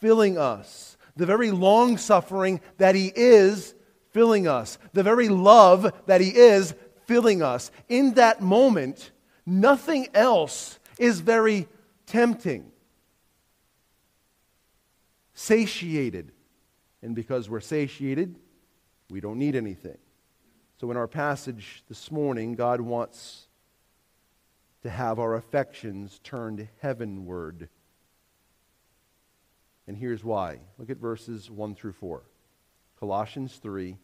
filling 0.00 0.38
us, 0.38 0.96
the 1.16 1.26
very 1.26 1.50
long 1.50 1.96
suffering 1.96 2.60
that 2.78 2.94
He 2.94 3.12
is 3.14 3.74
filling 4.14 4.48
us, 4.48 4.78
the 4.94 5.02
very 5.02 5.28
love 5.28 5.92
that 6.06 6.22
He 6.22 6.30
is 6.30 6.74
filling 7.04 7.42
us. 7.42 7.70
In 7.90 8.14
that 8.14 8.40
moment, 8.40 9.10
nothing 9.44 10.08
else 10.14 10.78
is 10.98 11.20
very 11.20 11.68
tempting. 12.06 12.70
Satiated. 15.34 16.32
And 17.02 17.14
because 17.14 17.50
we're 17.50 17.60
satiated, 17.60 18.36
we 19.10 19.20
don't 19.20 19.38
need 19.38 19.56
anything. 19.56 19.98
So, 20.80 20.90
in 20.90 20.96
our 20.96 21.08
passage 21.08 21.82
this 21.88 22.10
morning, 22.10 22.54
God 22.54 22.80
wants 22.80 23.48
to 24.82 24.90
have 24.90 25.18
our 25.18 25.34
affections 25.34 26.20
turned 26.22 26.68
heavenward. 26.80 27.68
And 29.86 29.96
here's 29.96 30.24
why. 30.24 30.60
Look 30.78 30.90
at 30.90 30.96
verses 30.96 31.50
1 31.50 31.74
through 31.74 31.92
4. 31.92 32.22
Colossians 32.98 33.56
3, 33.56 33.98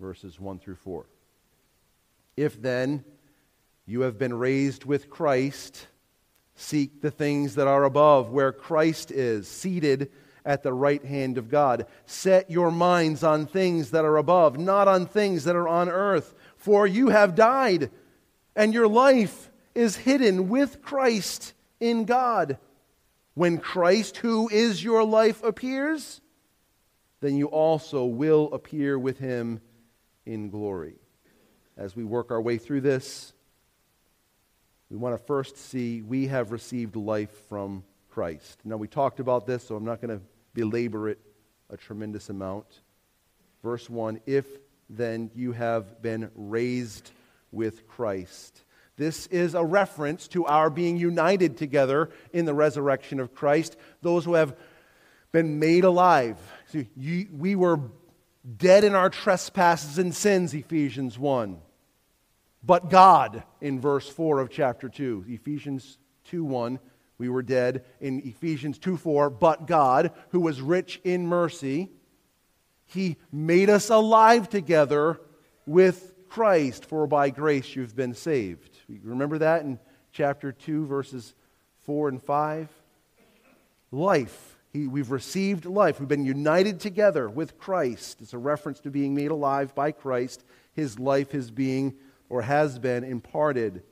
verses 0.00 0.38
1 0.38 0.58
through 0.58 0.76
4. 0.76 1.06
If 2.36 2.60
then 2.60 3.04
you 3.86 4.02
have 4.02 4.18
been 4.18 4.34
raised 4.34 4.84
with 4.84 5.10
Christ, 5.10 5.86
seek 6.54 7.00
the 7.00 7.10
things 7.10 7.56
that 7.56 7.66
are 7.66 7.84
above, 7.84 8.30
where 8.30 8.52
Christ 8.52 9.10
is, 9.10 9.48
seated 9.48 10.10
at 10.44 10.62
the 10.62 10.72
right 10.72 11.04
hand 11.04 11.38
of 11.38 11.48
God. 11.48 11.86
Set 12.06 12.50
your 12.50 12.70
minds 12.70 13.22
on 13.22 13.46
things 13.46 13.90
that 13.90 14.04
are 14.04 14.16
above, 14.16 14.58
not 14.58 14.88
on 14.88 15.06
things 15.06 15.44
that 15.44 15.56
are 15.56 15.68
on 15.68 15.88
earth. 15.88 16.34
For 16.56 16.86
you 16.86 17.08
have 17.10 17.34
died, 17.34 17.90
and 18.56 18.74
your 18.74 18.88
life 18.88 19.50
is 19.74 19.96
hidden 19.96 20.48
with 20.48 20.82
Christ 20.82 21.54
in 21.80 22.04
God. 22.04 22.58
When 23.34 23.58
Christ, 23.58 24.18
who 24.18 24.48
is 24.48 24.84
your 24.84 25.04
life, 25.04 25.42
appears, 25.42 26.20
then 27.20 27.36
you 27.36 27.46
also 27.46 28.04
will 28.04 28.52
appear 28.52 28.98
with 28.98 29.18
him 29.18 29.60
in 30.26 30.50
glory. 30.50 30.94
As 31.76 31.96
we 31.96 32.04
work 32.04 32.30
our 32.30 32.40
way 32.40 32.58
through 32.58 32.82
this, 32.82 33.32
we 34.90 34.96
want 34.96 35.18
to 35.18 35.24
first 35.24 35.56
see 35.56 36.02
we 36.02 36.26
have 36.26 36.52
received 36.52 36.96
life 36.96 37.30
from 37.48 37.84
Christ. 38.10 38.60
Now, 38.64 38.76
we 38.76 38.88
talked 38.88 39.20
about 39.20 39.46
this, 39.46 39.64
so 39.64 39.74
I'm 39.74 39.84
not 39.84 40.00
going 40.00 40.18
to 40.18 40.24
belabor 40.54 41.08
it 41.08 41.18
a 41.70 41.76
tremendous 41.76 42.28
amount. 42.28 42.66
Verse 43.62 43.88
1 43.88 44.20
If 44.26 44.46
then 44.90 45.30
you 45.34 45.52
have 45.52 46.02
been 46.02 46.30
raised 46.34 47.10
with 47.50 47.86
Christ. 47.88 48.62
This 48.96 49.26
is 49.28 49.54
a 49.54 49.64
reference 49.64 50.28
to 50.28 50.44
our 50.44 50.68
being 50.68 50.98
united 50.98 51.56
together 51.56 52.10
in 52.32 52.44
the 52.44 52.54
resurrection 52.54 53.20
of 53.20 53.34
Christ. 53.34 53.76
Those 54.02 54.24
who 54.24 54.34
have 54.34 54.54
been 55.32 55.58
made 55.58 55.84
alive. 55.84 56.36
See, 56.66 56.88
you, 56.94 57.28
we 57.32 57.56
were 57.56 57.80
dead 58.56 58.84
in 58.84 58.94
our 58.94 59.10
trespasses 59.10 59.98
and 59.98 60.14
sins, 60.14 60.54
Ephesians 60.54 61.18
1. 61.18 61.60
But 62.64 62.90
God, 62.90 63.42
in 63.60 63.80
verse 63.80 64.08
4 64.08 64.40
of 64.40 64.50
chapter 64.50 64.88
2. 64.88 65.26
Ephesians 65.28 65.98
2 66.24 66.44
1, 66.44 66.78
we 67.18 67.28
were 67.28 67.42
dead. 67.42 67.84
In 68.00 68.20
Ephesians 68.24 68.78
2 68.78 68.96
4, 68.96 69.30
but 69.30 69.66
God, 69.66 70.12
who 70.30 70.40
was 70.40 70.60
rich 70.60 71.00
in 71.04 71.26
mercy, 71.26 71.90
he 72.86 73.16
made 73.30 73.70
us 73.70 73.90
alive 73.90 74.48
together 74.48 75.20
with 75.66 76.14
Christ, 76.28 76.84
for 76.84 77.06
by 77.06 77.30
grace 77.30 77.74
you've 77.74 77.96
been 77.96 78.14
saved. 78.14 78.78
Remember 79.02 79.38
that 79.38 79.62
in 79.62 79.78
chapter 80.12 80.52
2, 80.52 80.86
verses 80.86 81.34
4 81.80 82.08
and 82.08 82.22
5? 82.22 82.68
Life. 83.90 84.51
He, 84.72 84.86
we've 84.86 85.10
received 85.10 85.64
life. 85.64 86.00
We've 86.00 86.08
been 86.08 86.24
united 86.24 86.80
together 86.80 87.28
with 87.28 87.58
Christ. 87.58 88.20
It's 88.22 88.32
a 88.32 88.38
reference 88.38 88.80
to 88.80 88.90
being 88.90 89.14
made 89.14 89.30
alive 89.30 89.74
by 89.74 89.92
Christ. 89.92 90.44
His 90.72 90.98
life 90.98 91.34
is 91.34 91.50
being 91.50 91.94
or 92.28 92.42
has 92.42 92.78
been 92.78 93.04
imparted. 93.04 93.82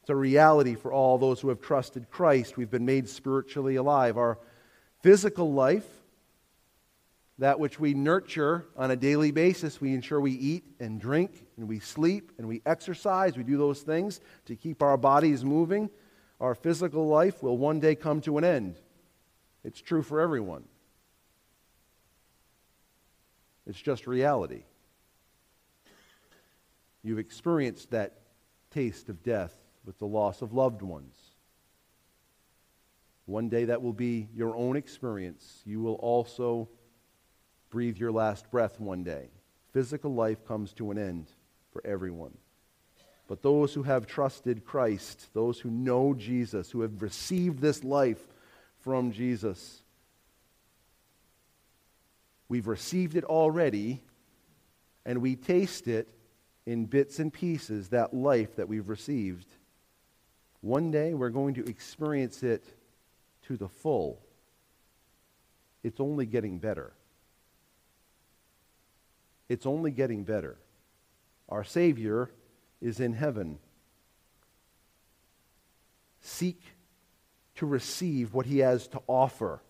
It's 0.00 0.10
a 0.10 0.16
reality 0.16 0.74
for 0.74 0.92
all 0.92 1.18
those 1.18 1.40
who 1.40 1.50
have 1.50 1.60
trusted 1.60 2.10
Christ. 2.10 2.56
We've 2.56 2.70
been 2.70 2.86
made 2.86 3.08
spiritually 3.08 3.76
alive. 3.76 4.16
Our 4.16 4.38
physical 5.02 5.52
life 5.52 5.86
that 7.38 7.58
which 7.58 7.80
we 7.80 7.92
nurture 7.94 8.66
on 8.76 8.90
a 8.90 8.96
daily 8.96 9.30
basis. 9.30 9.80
We 9.80 9.94
ensure 9.94 10.20
we 10.20 10.32
eat 10.32 10.64
and 10.78 11.00
drink 11.00 11.44
and 11.56 11.66
we 11.66 11.80
sleep 11.80 12.32
and 12.38 12.46
we 12.46 12.62
exercise. 12.66 13.36
We 13.36 13.42
do 13.42 13.56
those 13.56 13.82
things 13.82 14.20
to 14.46 14.54
keep 14.54 14.82
our 14.82 14.96
bodies 14.96 15.44
moving. 15.44 15.90
Our 16.40 16.54
physical 16.54 17.08
life 17.08 17.42
will 17.42 17.58
one 17.58 17.80
day 17.80 17.94
come 17.94 18.20
to 18.22 18.38
an 18.38 18.44
end. 18.44 18.76
It's 19.64 19.80
true 19.80 20.02
for 20.02 20.20
everyone. 20.20 20.64
It's 23.66 23.80
just 23.80 24.06
reality. 24.06 24.64
You've 27.02 27.18
experienced 27.18 27.90
that 27.90 28.18
taste 28.70 29.08
of 29.08 29.22
death 29.22 29.54
with 29.84 29.98
the 29.98 30.06
loss 30.06 30.42
of 30.42 30.52
loved 30.52 30.82
ones. 30.82 31.16
One 33.26 33.48
day 33.48 33.66
that 33.66 33.82
will 33.82 33.92
be 33.92 34.28
your 34.34 34.56
own 34.56 34.76
experience. 34.76 35.62
You 35.64 35.80
will 35.80 35.94
also 35.94 36.68
breathe 37.70 37.96
your 37.96 38.12
last 38.12 38.50
breath 38.50 38.80
one 38.80 39.04
day. 39.04 39.30
Physical 39.72 40.12
life 40.12 40.44
comes 40.46 40.72
to 40.74 40.90
an 40.90 40.98
end 40.98 41.28
for 41.72 41.84
everyone. 41.86 42.36
But 43.28 43.42
those 43.42 43.72
who 43.72 43.84
have 43.84 44.06
trusted 44.06 44.64
Christ, 44.64 45.28
those 45.32 45.58
who 45.58 45.70
know 45.70 46.14
Jesus, 46.14 46.70
who 46.70 46.82
have 46.82 47.00
received 47.00 47.60
this 47.60 47.82
life 47.82 48.26
from 48.82 49.12
Jesus, 49.12 49.82
We've 52.52 52.66
received 52.66 53.16
it 53.16 53.24
already, 53.24 54.02
and 55.06 55.22
we 55.22 55.36
taste 55.36 55.88
it 55.88 56.06
in 56.66 56.84
bits 56.84 57.18
and 57.18 57.32
pieces, 57.32 57.88
that 57.88 58.12
life 58.12 58.56
that 58.56 58.68
we've 58.68 58.90
received. 58.90 59.46
One 60.60 60.90
day 60.90 61.14
we're 61.14 61.30
going 61.30 61.54
to 61.54 61.64
experience 61.64 62.42
it 62.42 62.62
to 63.46 63.56
the 63.56 63.68
full. 63.68 64.20
It's 65.82 65.98
only 65.98 66.26
getting 66.26 66.58
better. 66.58 66.92
It's 69.48 69.64
only 69.64 69.90
getting 69.90 70.22
better. 70.22 70.58
Our 71.48 71.64
Savior 71.64 72.30
is 72.82 73.00
in 73.00 73.14
heaven. 73.14 73.60
Seek 76.20 76.60
to 77.62 77.66
receive 77.66 78.34
what 78.34 78.44
he 78.44 78.58
has 78.58 78.88
to 78.88 79.00
offer. 79.06 79.62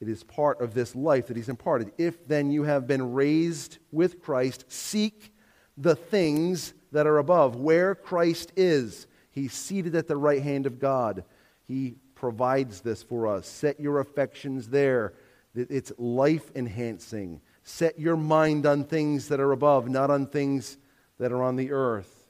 It 0.00 0.08
is 0.08 0.22
part 0.22 0.60
of 0.60 0.74
this 0.74 0.94
life 0.94 1.26
that 1.26 1.36
he's 1.36 1.48
imparted. 1.48 1.90
If 1.98 2.28
then 2.28 2.52
you 2.52 2.62
have 2.62 2.86
been 2.86 3.14
raised 3.14 3.78
with 3.90 4.22
Christ, 4.22 4.64
seek 4.68 5.34
the 5.76 5.96
things 5.96 6.74
that 6.92 7.08
are 7.08 7.18
above, 7.18 7.56
where 7.56 7.96
Christ 7.96 8.52
is. 8.54 9.08
He's 9.32 9.52
seated 9.52 9.96
at 9.96 10.06
the 10.06 10.16
right 10.16 10.40
hand 10.40 10.66
of 10.66 10.78
God. 10.78 11.24
He 11.66 11.96
provides 12.14 12.80
this 12.80 13.02
for 13.02 13.26
us. 13.26 13.48
Set 13.48 13.80
your 13.80 13.98
affections 13.98 14.68
there. 14.68 15.14
It's 15.56 15.90
life 15.98 16.52
enhancing. 16.54 17.40
Set 17.64 17.98
your 17.98 18.16
mind 18.16 18.66
on 18.66 18.84
things 18.84 19.26
that 19.30 19.40
are 19.40 19.50
above, 19.50 19.88
not 19.88 20.10
on 20.10 20.28
things 20.28 20.78
that 21.18 21.32
are 21.32 21.42
on 21.42 21.56
the 21.56 21.72
earth. 21.72 22.28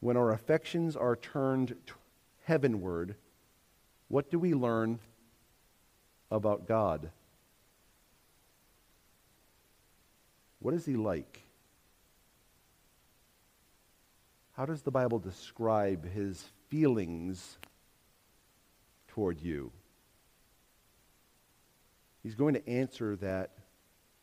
When 0.00 0.16
our 0.16 0.32
affections 0.32 0.96
are 0.96 1.14
turned 1.14 1.76
heavenward, 2.50 3.14
what 4.08 4.28
do 4.28 4.36
we 4.36 4.54
learn 4.54 4.98
about 6.32 6.66
God? 6.66 7.12
What 10.58 10.74
is 10.74 10.84
He 10.84 10.96
like? 10.96 11.42
How 14.56 14.66
does 14.66 14.82
the 14.82 14.90
Bible 14.90 15.20
describe 15.20 16.12
His 16.12 16.44
feelings 16.68 17.56
toward 19.06 19.40
you? 19.40 19.70
He's 22.24 22.34
going 22.34 22.54
to 22.54 22.68
answer 22.68 23.14
that 23.18 23.52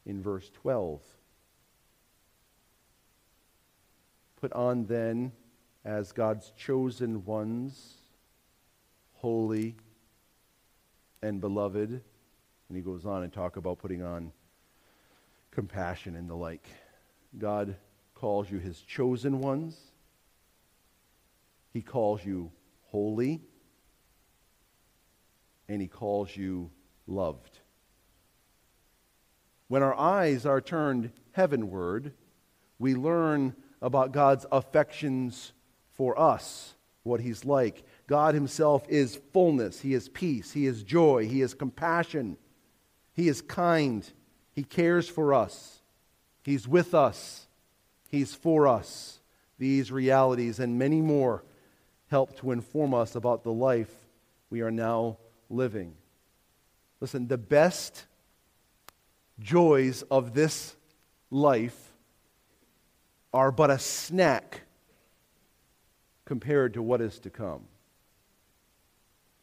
in 0.06 0.22
verse 0.22 0.52
12. 0.54 1.00
Put 4.42 4.52
on 4.52 4.86
then 4.86 5.32
as 5.86 6.12
God's 6.12 6.52
chosen 6.58 7.24
ones, 7.24 7.94
holy 9.18 9.76
and 11.22 11.40
beloved. 11.42 11.90
And 11.90 12.76
he 12.76 12.82
goes 12.82 13.06
on 13.06 13.24
and 13.24 13.32
talk 13.32 13.58
about 13.58 13.80
putting 13.80 14.04
on 14.04 14.32
compassion 15.52 16.16
and 16.16 16.30
the 16.30 16.36
like. 16.36 16.68
God 17.38 17.76
calls 18.16 18.50
you 18.50 18.60
his 18.60 18.80
chosen 18.82 19.40
ones. 19.40 19.78
He 21.74 21.82
calls 21.82 22.26
you 22.26 22.52
holy. 22.86 23.42
And 25.70 25.82
he 25.82 25.88
calls 25.88 26.36
you 26.36 26.72
loved. 27.06 27.60
When 29.68 29.84
our 29.84 29.96
eyes 29.96 30.46
are 30.46 30.62
turned 30.62 31.12
heavenward, 31.32 32.14
we 32.80 32.96
learn 32.96 33.56
about 33.82 34.12
God's 34.12 34.46
affections 34.52 35.52
for 35.94 36.18
us, 36.20 36.76
what 37.04 37.20
He's 37.20 37.44
like. 37.44 37.84
God 38.08 38.34
Himself 38.34 38.88
is 38.88 39.20
fullness, 39.34 39.82
He 39.82 39.94
is 39.94 40.10
peace, 40.10 40.54
He 40.54 40.66
is 40.66 40.84
joy, 40.84 41.28
He 41.28 41.42
is 41.42 41.54
compassion, 41.54 42.38
He 43.14 43.28
is 43.28 43.42
kind, 43.42 44.10
He 44.54 44.64
cares 44.64 45.10
for 45.10 45.34
us, 45.34 45.82
He's 46.44 46.68
with 46.68 46.94
us, 46.94 47.48
He's 48.10 48.34
for 48.34 48.68
us. 48.68 49.20
These 49.60 49.92
realities 49.92 50.60
and 50.60 50.78
many 50.78 51.02
more 51.02 51.44
help 52.10 52.38
to 52.40 52.52
inform 52.52 52.94
us 52.94 53.16
about 53.16 53.44
the 53.44 53.52
life 53.52 53.94
we 54.50 54.62
are 54.62 54.72
now 54.72 55.18
living. 55.50 55.96
Listen, 57.02 57.28
the 57.28 57.38
best 57.38 58.06
joys 59.40 60.04
of 60.04 60.34
this 60.34 60.76
life 61.30 61.94
are 63.34 63.52
but 63.52 63.70
a 63.70 63.80
snack 63.80 64.62
compared 66.26 66.74
to 66.76 66.82
what 66.82 67.02
is 67.02 67.20
to 67.20 67.30
come. 67.30 67.64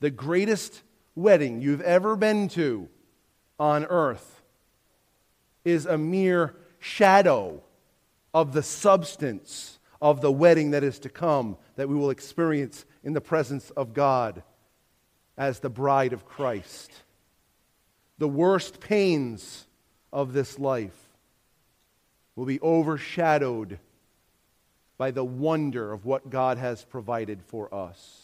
The 0.04 0.10
greatest 0.10 0.82
wedding 1.14 1.62
you've 1.62 1.80
ever 1.80 2.14
been 2.14 2.48
to 2.48 2.90
on 3.58 3.86
earth 3.86 4.42
is 5.64 5.86
a 5.86 5.96
mere 5.96 6.54
shadow 6.78 7.62
of 8.34 8.52
the 8.52 8.62
substance 8.62 9.78
of 10.02 10.20
the 10.20 10.30
wedding 10.30 10.72
that 10.72 10.84
is 10.84 10.98
to 10.98 11.08
come 11.08 11.56
that 11.76 11.88
we 11.88 11.94
will 11.94 12.10
experience 12.10 12.84
in 13.02 13.14
the 13.14 13.22
presence 13.22 13.70
of 13.70 13.94
God 13.94 14.42
as 15.38 15.60
the 15.60 15.70
bride 15.70 16.12
of 16.12 16.26
Christ. 16.26 16.92
The 18.18 18.28
worst 18.28 18.80
pains 18.80 19.64
of 20.12 20.34
this 20.34 20.58
life 20.58 21.08
will 22.36 22.44
be 22.44 22.60
overshadowed 22.60 23.78
by 24.98 25.12
the 25.12 25.24
wonder 25.24 25.94
of 25.94 26.04
what 26.04 26.28
God 26.28 26.58
has 26.58 26.84
provided 26.84 27.40
for 27.40 27.74
us. 27.74 28.23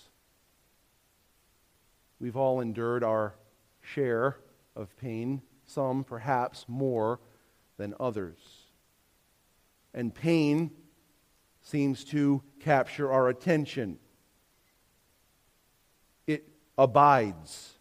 We've 2.20 2.37
all 2.37 2.61
endured 2.61 3.02
our 3.02 3.35
share 3.80 4.37
of 4.76 4.94
pain, 4.98 5.40
some 5.64 6.04
perhaps 6.04 6.66
more 6.68 7.18
than 7.78 7.94
others. 7.98 8.38
And 9.94 10.14
pain 10.14 10.70
seems 11.62 12.04
to 12.04 12.42
capture 12.61 13.11
our 13.11 13.28
attention. 13.28 13.98
It 16.26 16.46
abides, 16.76 17.72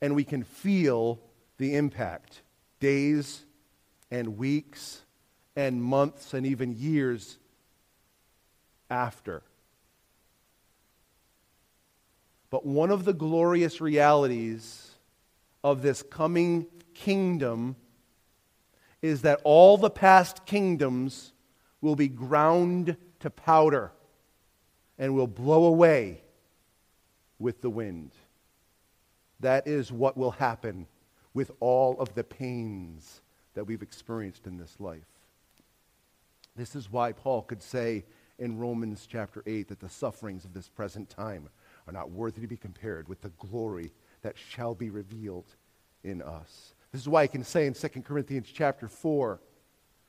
and 0.00 0.14
we 0.14 0.24
can 0.24 0.42
feel 0.42 1.20
the 1.58 1.76
impact 1.76 2.42
days 2.80 3.44
and 4.10 4.36
weeks 4.38 5.02
and 5.54 5.82
months 5.82 6.34
and 6.34 6.46
even 6.46 6.72
years 6.72 7.38
after. 8.90 9.42
But 12.54 12.64
one 12.64 12.92
of 12.92 13.04
the 13.04 13.12
glorious 13.12 13.80
realities 13.80 14.92
of 15.64 15.82
this 15.82 16.04
coming 16.04 16.68
kingdom 16.94 17.74
is 19.02 19.22
that 19.22 19.40
all 19.42 19.76
the 19.76 19.90
past 19.90 20.46
kingdoms 20.46 21.32
will 21.80 21.96
be 21.96 22.06
ground 22.06 22.96
to 23.18 23.28
powder 23.28 23.90
and 25.00 25.16
will 25.16 25.26
blow 25.26 25.64
away 25.64 26.22
with 27.40 27.60
the 27.60 27.70
wind. 27.70 28.12
That 29.40 29.66
is 29.66 29.90
what 29.90 30.16
will 30.16 30.30
happen 30.30 30.86
with 31.34 31.50
all 31.58 31.98
of 31.98 32.14
the 32.14 32.22
pains 32.22 33.20
that 33.54 33.64
we've 33.64 33.82
experienced 33.82 34.46
in 34.46 34.58
this 34.58 34.76
life. 34.78 35.10
This 36.54 36.76
is 36.76 36.88
why 36.88 37.10
Paul 37.10 37.42
could 37.42 37.64
say 37.64 38.04
in 38.38 38.58
Romans 38.58 39.08
chapter 39.10 39.42
8 39.44 39.66
that 39.70 39.80
the 39.80 39.88
sufferings 39.88 40.44
of 40.44 40.54
this 40.54 40.68
present 40.68 41.10
time 41.10 41.48
are 41.86 41.92
not 41.92 42.10
worthy 42.10 42.40
to 42.40 42.46
be 42.46 42.56
compared 42.56 43.08
with 43.08 43.20
the 43.20 43.30
glory 43.30 43.92
that 44.22 44.36
shall 44.36 44.74
be 44.74 44.90
revealed 44.90 45.46
in 46.02 46.22
us. 46.22 46.74
This 46.92 47.00
is 47.00 47.08
why 47.08 47.22
I 47.22 47.26
can 47.26 47.44
say 47.44 47.66
in 47.66 47.74
2 47.74 47.88
Corinthians 48.02 48.48
chapter 48.52 48.88
4 48.88 49.40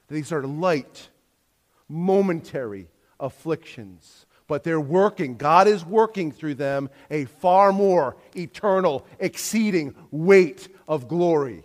that 0.08 0.14
these 0.14 0.32
are 0.32 0.44
light, 0.44 1.10
momentary 1.90 2.88
afflictions, 3.20 4.26
but 4.48 4.64
they're 4.64 4.80
working. 4.80 5.38
God 5.38 5.68
is 5.68 5.84
working 5.84 6.32
through 6.32 6.56
them 6.56 6.90
a 7.10 7.26
far 7.26 7.74
more 7.74 8.16
eternal, 8.36 9.06
exceeding 9.20 9.96
weight 10.12 10.68
of 10.88 11.08
glory. 11.08 11.64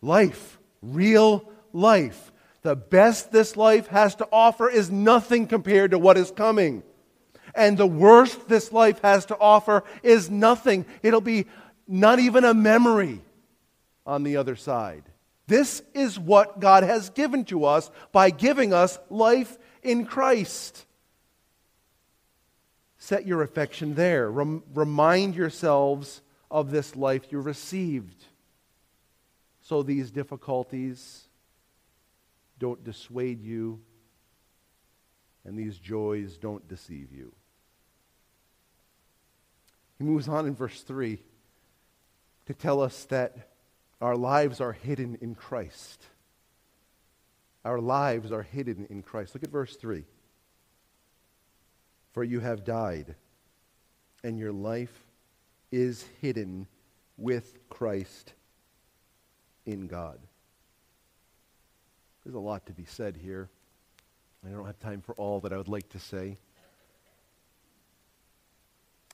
Life, 0.00 0.58
real 0.80 1.50
life. 1.72 2.32
The 2.62 2.76
best 2.76 3.32
this 3.32 3.56
life 3.56 3.88
has 3.88 4.14
to 4.16 4.28
offer 4.30 4.68
is 4.68 4.90
nothing 4.90 5.46
compared 5.46 5.90
to 5.90 5.98
what 5.98 6.16
is 6.16 6.30
coming. 6.30 6.82
And 7.56 7.76
the 7.78 7.86
worst 7.86 8.48
this 8.48 8.70
life 8.70 9.00
has 9.00 9.26
to 9.26 9.38
offer 9.38 9.82
is 10.02 10.30
nothing. 10.30 10.84
It'll 11.02 11.20
be 11.20 11.46
not 11.88 12.18
even 12.18 12.44
a 12.44 12.54
memory 12.54 13.22
on 14.06 14.22
the 14.22 14.36
other 14.36 14.56
side. 14.56 15.04
This 15.46 15.82
is 15.94 16.18
what 16.18 16.60
God 16.60 16.82
has 16.82 17.10
given 17.10 17.44
to 17.46 17.64
us 17.64 17.90
by 18.12 18.30
giving 18.30 18.72
us 18.72 18.98
life 19.08 19.56
in 19.82 20.04
Christ. 20.04 20.84
Set 22.98 23.26
your 23.26 23.42
affection 23.42 23.94
there. 23.94 24.30
Rem- 24.30 24.64
remind 24.74 25.36
yourselves 25.36 26.22
of 26.50 26.70
this 26.70 26.96
life 26.96 27.30
you 27.30 27.40
received. 27.40 28.24
So 29.62 29.82
these 29.82 30.10
difficulties 30.10 31.28
don't 32.58 32.82
dissuade 32.82 33.42
you, 33.42 33.80
and 35.44 35.56
these 35.56 35.78
joys 35.78 36.36
don't 36.38 36.66
deceive 36.68 37.12
you. 37.12 37.32
He 39.98 40.04
moves 40.04 40.28
on 40.28 40.46
in 40.46 40.54
verse 40.54 40.82
3. 40.82 41.18
to 42.46 42.54
tell 42.54 42.80
us 42.80 43.04
that 43.06 43.50
our 44.00 44.16
lives 44.16 44.60
are 44.60 44.72
hidden 44.72 45.18
in 45.20 45.34
Christ. 45.34 46.04
Our 47.64 47.80
lives 47.80 48.32
are 48.32 48.42
hidden 48.42 48.86
in 48.88 49.02
Christ. 49.02 49.34
Look 49.34 49.42
at 49.42 49.50
verse 49.50 49.76
3. 49.76 50.04
For 52.12 52.24
you 52.24 52.40
have 52.40 52.64
died, 52.64 53.14
and 54.22 54.38
your 54.38 54.52
life 54.52 55.02
is 55.72 56.06
hidden 56.20 56.66
with 57.18 57.58
Christ 57.68 58.32
in 59.66 59.88
God. 59.88 60.18
There's 62.24 62.36
a 62.36 62.40
lot 62.40 62.66
to 62.66 62.72
be 62.72 62.84
said 62.84 63.16
here. 63.16 63.48
I 64.44 64.50
don't 64.50 64.66
have 64.66 64.78
time 64.78 65.00
for 65.00 65.14
all 65.16 65.40
that 65.40 65.52
I 65.52 65.56
would 65.56 65.68
like 65.68 65.88
to 65.90 65.98
say. 65.98 66.38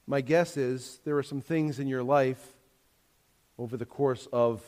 My 0.07 0.21
guess 0.21 0.57
is 0.57 1.01
there 1.05 1.17
are 1.17 1.23
some 1.23 1.41
things 1.41 1.79
in 1.79 1.87
your 1.87 2.03
life 2.03 2.55
over 3.59 3.77
the 3.77 3.87
course 3.87 4.27
of 4.33 4.63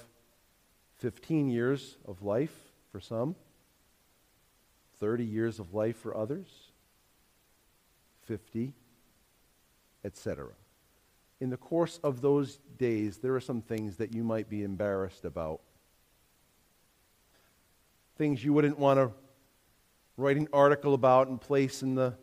15 0.98 1.48
years 1.48 1.96
of 2.06 2.22
life 2.22 2.54
for 2.92 3.00
some, 3.00 3.34
30 5.00 5.24
years 5.24 5.58
of 5.58 5.74
life 5.74 5.96
for 5.96 6.16
others, 6.16 6.46
50, 8.22 8.72
etc. 10.04 10.46
In 11.40 11.50
the 11.50 11.56
course 11.56 11.98
of 12.04 12.20
those 12.20 12.58
days, 12.78 13.18
there 13.18 13.34
are 13.34 13.40
some 13.40 13.60
things 13.60 13.96
that 13.96 14.14
you 14.14 14.22
might 14.22 14.48
be 14.48 14.62
embarrassed 14.62 15.24
about. 15.24 15.60
Things 18.16 18.44
you 18.44 18.52
wouldn't 18.52 18.78
want 18.78 19.00
to 19.00 19.10
write 20.16 20.36
an 20.36 20.48
article 20.52 20.94
about 20.94 21.26
and 21.26 21.40
place 21.40 21.82
in 21.82 21.96
the 21.96 22.14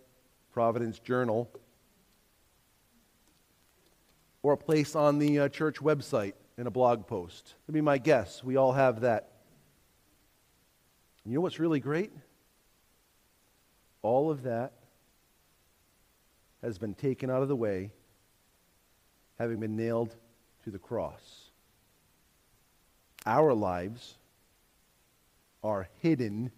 Providence 0.54 0.97
Journal 1.00 1.52
or 4.43 4.54
a 4.54 4.58
place 4.58 4.95
on 4.95 5.19
the 5.19 5.39
uh, 5.39 5.49
church 5.49 5.77
website 5.77 6.34
in 6.58 6.67
a 6.67 6.71
blog 6.71 7.08
post. 7.08 7.56
That'd 7.65 7.73
be 7.73 7.82
my 7.82 7.97
guess. 7.97 8.43
We 8.43 8.56
all 8.56 8.73
have 8.73 9.01
that. 9.01 9.30
You 11.25 11.36
know 11.36 11.41
what's 11.41 11.60
really 11.60 11.80
great? 11.80 12.12
All 14.01 14.32
of 14.32 14.43
that 14.43 14.73
has 16.63 16.77
been 16.77 16.93
taken 16.93 17.30
out 17.30 17.41
of 17.41 17.47
the 17.47 17.56
way, 17.56 17.91
having 19.38 19.60
been 19.60 19.75
nailed 19.75 20.15
to 20.63 20.71
the 20.71 20.80
cross. 20.80 21.51
Our 23.25 23.54
lives 23.54 24.15
are 25.63 25.88
hidden 25.99 26.51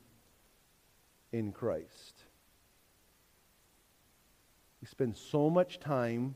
in 1.33 1.51
Christ. 1.51 2.23
We 4.81 4.87
spend 4.87 5.17
so 5.17 5.49
much 5.49 5.79
time 5.79 6.35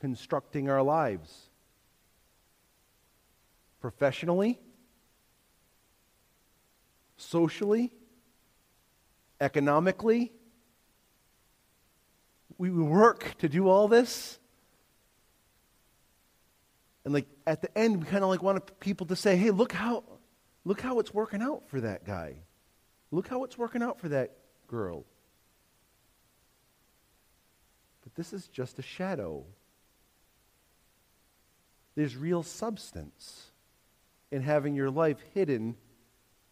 constructing 0.00 0.68
our 0.68 0.82
lives 0.82 1.48
professionally, 3.80 4.58
socially, 7.16 7.92
economically. 9.40 10.32
We 12.56 12.70
work 12.70 13.36
to 13.38 13.48
do 13.48 13.68
all 13.68 13.88
this. 13.88 14.38
And 17.04 17.14
like 17.14 17.26
at 17.46 17.62
the 17.62 17.78
end, 17.78 18.00
we 18.00 18.06
kind 18.06 18.24
of 18.24 18.30
like 18.30 18.42
want 18.42 18.80
people 18.80 19.06
to 19.06 19.16
say, 19.16 19.36
hey, 19.36 19.50
look 19.50 19.72
how, 19.72 20.04
look 20.64 20.80
how 20.80 20.98
it's 20.98 21.14
working 21.14 21.40
out 21.40 21.68
for 21.68 21.80
that 21.80 22.04
guy. 22.04 22.34
Look 23.10 23.28
how 23.28 23.44
it's 23.44 23.56
working 23.56 23.82
out 23.82 23.98
for 24.00 24.08
that 24.08 24.36
girl. 24.66 25.04
But 28.02 28.14
this 28.14 28.32
is 28.32 28.48
just 28.48 28.78
a 28.78 28.82
shadow 28.82 29.44
there's 31.98 32.16
real 32.16 32.44
substance 32.44 33.46
in 34.30 34.40
having 34.40 34.76
your 34.76 34.88
life 34.88 35.18
hidden 35.34 35.74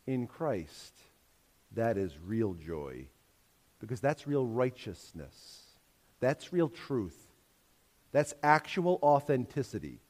in 0.04 0.26
Christ. 0.26 0.92
That 1.76 1.96
is 1.96 2.18
real 2.26 2.54
joy 2.54 3.06
because 3.78 4.00
that's 4.00 4.26
real 4.26 4.44
righteousness. 4.44 5.62
That's 6.18 6.52
real 6.52 6.68
truth. 6.68 7.16
That's 8.10 8.34
actual 8.42 8.98
authenticity. 9.04 10.00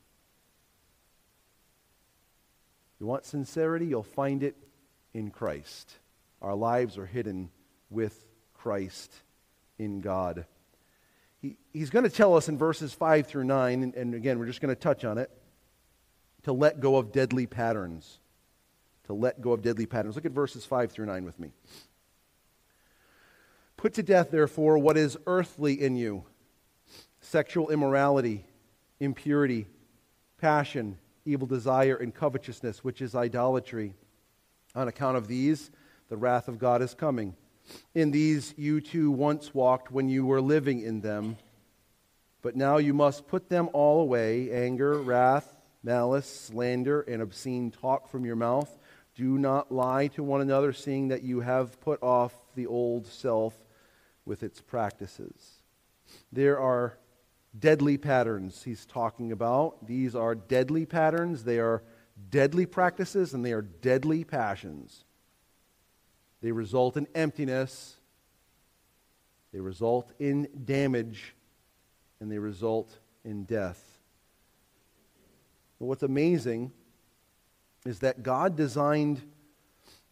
You 2.99 3.05
want 3.05 3.27
sincerity? 3.27 3.88
You'll 3.88 4.05
find 4.05 4.42
it 4.42 4.57
in 5.12 5.31
Christ. 5.31 5.99
Our 6.40 6.55
lives 6.55 6.96
are 6.96 7.05
hidden 7.05 7.51
with 7.90 8.25
Christ 8.55 9.12
in 9.79 10.01
God 10.01 10.46
he, 11.47 11.57
he's 11.73 11.91
going 11.91 12.05
to 12.05 12.11
tell 12.11 12.37
us 12.37 12.49
in 12.49 12.59
verses 12.59 12.93
5 12.93 13.27
through 13.27 13.45
9, 13.45 13.83
and, 13.83 13.95
and 13.95 14.15
again, 14.15 14.39
we're 14.39 14.47
just 14.47 14.61
going 14.61 14.75
to 14.75 14.81
touch 14.81 15.05
on 15.05 15.19
it, 15.19 15.31
to 16.43 16.53
let 16.53 16.81
go 16.81 16.97
of 16.97 17.13
deadly 17.13 17.47
patterns. 17.47 18.19
To 19.05 19.13
let 19.13 19.41
go 19.41 19.53
of 19.53 19.63
deadly 19.63 19.87
patterns. 19.87 20.17
Look 20.17 20.27
at 20.27 20.33
verses 20.33 20.65
5 20.65 20.91
through 20.91 21.07
9 21.07 21.25
with 21.25 21.39
me. 21.39 21.53
Put 23.77 23.95
to 23.95 24.03
death, 24.03 24.31
therefore, 24.31 24.79
what 24.79 24.97
is 24.97 25.17
earthly 25.27 25.81
in 25.81 25.97
you 25.97 26.25
sexual 27.21 27.71
immorality, 27.71 28.45
impurity, 29.01 29.67
passion, 30.39 30.97
evil 31.25 31.47
desire, 31.47 31.97
and 31.97 32.15
covetousness, 32.15 32.85
which 32.85 33.01
is 33.01 33.15
idolatry. 33.15 33.95
On 34.75 34.89
account 34.89 35.17
of 35.17 35.27
these, 35.27 35.71
the 36.09 36.17
wrath 36.17 36.49
of 36.49 36.59
God 36.59 36.83
is 36.83 36.95
coming. 36.95 37.35
In 37.95 38.11
these 38.11 38.55
you 38.57 38.81
too 38.81 39.11
once 39.11 39.55
walked 39.55 39.91
when 39.91 40.09
you 40.09 40.25
were 40.25 40.41
living 40.41 40.81
in 40.81 41.01
them, 41.01 41.37
but 42.43 42.57
now 42.57 42.77
you 42.77 42.95
must 42.95 43.27
put 43.27 43.49
them 43.49 43.69
all 43.73 44.01
away 44.01 44.51
anger, 44.53 45.01
wrath, 45.01 45.57
malice, 45.83 46.27
slander, 46.27 47.01
and 47.03 47.23
obscene 47.23 47.71
talk 47.71 48.09
from 48.09 48.25
your 48.25 48.37
mouth. 48.37 48.79
Do 49.15 49.39
not 49.39 49.73
lie 49.73 50.09
to 50.09 50.23
one 50.23 50.43
another, 50.43 50.73
seeing 50.73 51.09
that 51.09 51.23
you 51.23 51.41
have 51.41 51.81
put 51.81 52.03
off 52.03 52.35
the 52.55 52.67
old 52.67 53.07
self 53.07 53.57
with 54.27 54.43
its 54.43 54.61
practices. 54.61 55.63
There 56.31 56.61
are 56.61 56.99
deadly 57.59 57.97
patterns 57.97 58.63
he's 58.63 58.85
talking 58.85 59.33
about. 59.33 59.87
These 59.87 60.15
are 60.15 60.35
deadly 60.35 60.85
patterns, 60.85 61.45
they 61.45 61.59
are 61.59 61.83
deadly 62.29 62.67
practices, 62.67 63.33
and 63.33 63.43
they 63.43 63.53
are 63.53 63.63
deadly 63.63 64.23
passions. 64.23 65.06
They 66.42 66.53
result 66.53 66.96
in 66.96 67.07
emptiness, 67.14 67.96
they 69.53 69.61
result 69.61 70.12
in 70.18 70.49
damage, 70.64 71.35
and 72.20 72.31
they 72.31 72.38
result 72.38 72.99
in 73.25 73.44
death. 73.44 73.83
But 75.79 75.87
what's 75.87 76.03
amazing 76.03 76.72
is 77.85 78.01
that 78.01 78.22
God 78.22 78.57
designed 78.57 79.22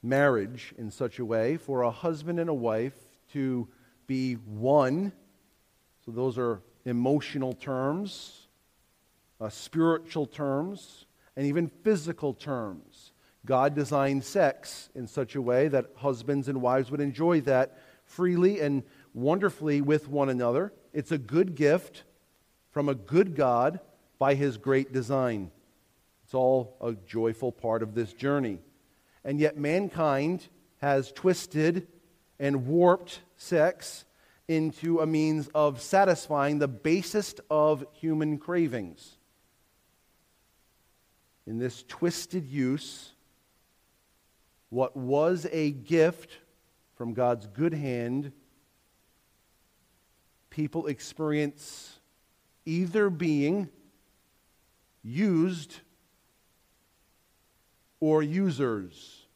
marriage 0.03 0.75
in 0.77 0.91
such 0.91 1.19
a 1.19 1.25
way 1.25 1.57
for 1.57 1.83
a 1.83 1.91
husband 1.91 2.39
and 2.39 2.51
a 2.51 2.55
wife 2.55 2.97
to 3.33 3.69
be 4.07 4.35
one. 4.35 5.13
So, 6.05 6.13
those 6.13 6.39
are 6.39 6.61
emotional 6.85 7.55
terms, 7.55 8.47
uh, 9.41 9.49
spiritual 9.49 10.27
terms, 10.27 11.07
and 11.37 11.47
even 11.47 11.69
physical 11.83 12.35
terms. 12.35 13.13
God 13.47 13.75
designed 13.75 14.25
sex 14.25 14.89
in 14.95 15.07
such 15.07 15.35
a 15.35 15.43
way 15.43 15.69
that 15.69 15.91
husbands 15.97 16.49
and 16.49 16.63
wives 16.63 16.91
would 16.91 17.01
enjoy 17.01 17.43
that 17.43 17.79
freely 18.05 18.61
and 18.61 18.83
wonderfully 19.13 19.81
with 19.81 20.09
one 20.09 20.29
another. 20.29 20.73
It's 20.93 21.13
a 21.13 21.19
good 21.19 21.55
gift 21.55 22.05
from 22.71 22.89
a 22.89 22.95
good 22.95 23.37
God 23.37 23.81
by 24.19 24.35
his 24.35 24.57
great 24.57 24.93
design. 24.93 25.51
It's 26.25 26.35
all 26.35 26.77
a 26.81 26.93
joyful 26.93 27.53
part 27.53 27.83
of 27.83 27.95
this 27.95 28.13
journey. 28.13 28.59
And 29.25 29.39
yet, 29.39 29.57
mankind 29.57 30.47
has 30.79 31.13
twisted 31.13 31.87
and 32.39 32.67
warped 32.67 33.21
sex 33.37 34.05
into 34.49 35.01
a 35.01 35.07
means 35.07 35.49
of 35.55 35.81
satisfying 35.81 36.59
the 36.59 36.69
basest 36.69 37.41
of 37.51 37.87
human 37.93 38.39
cravings. 38.39 39.17
In 41.47 41.59
this 41.59 41.83
twisted 41.89 42.47
use, 42.47 43.14
what 44.75 44.97
was 44.97 45.47
a 45.53 45.71
gift 45.71 46.39
from 46.97 47.15
God's 47.15 47.47
good 47.47 47.73
hand, 47.73 48.33
people 50.51 50.89
experience 50.89 52.01
either 52.67 53.09
being 53.09 53.69
used 55.05 55.77
or 58.01 58.21
users. 58.21 59.27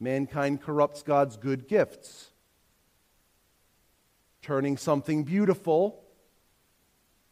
Mankind 0.00 0.60
corrupts 0.60 1.04
God's 1.04 1.36
good 1.36 1.68
gifts, 1.68 2.30
turning 4.42 4.76
something 4.76 5.22
beautiful 5.22 6.02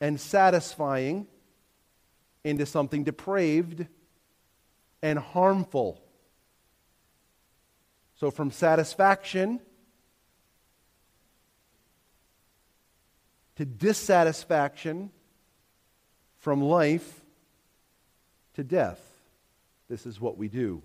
and 0.01 0.21
satisfying 0.21 1.27
into 2.45 2.65
something 2.65 3.03
depraved 3.03 3.89
and 5.03 5.19
harmful. 5.19 6.01
So, 8.23 8.31
from 8.31 8.53
satisfaction 8.53 9.59
to 13.57 13.65
dissatisfaction 13.65 15.11
from 16.39 16.63
life 16.63 17.25
to 18.55 18.63
death. 18.63 19.01
This 19.91 20.07
is 20.07 20.21
what 20.21 20.39
we 20.39 20.47
do. 20.47 20.83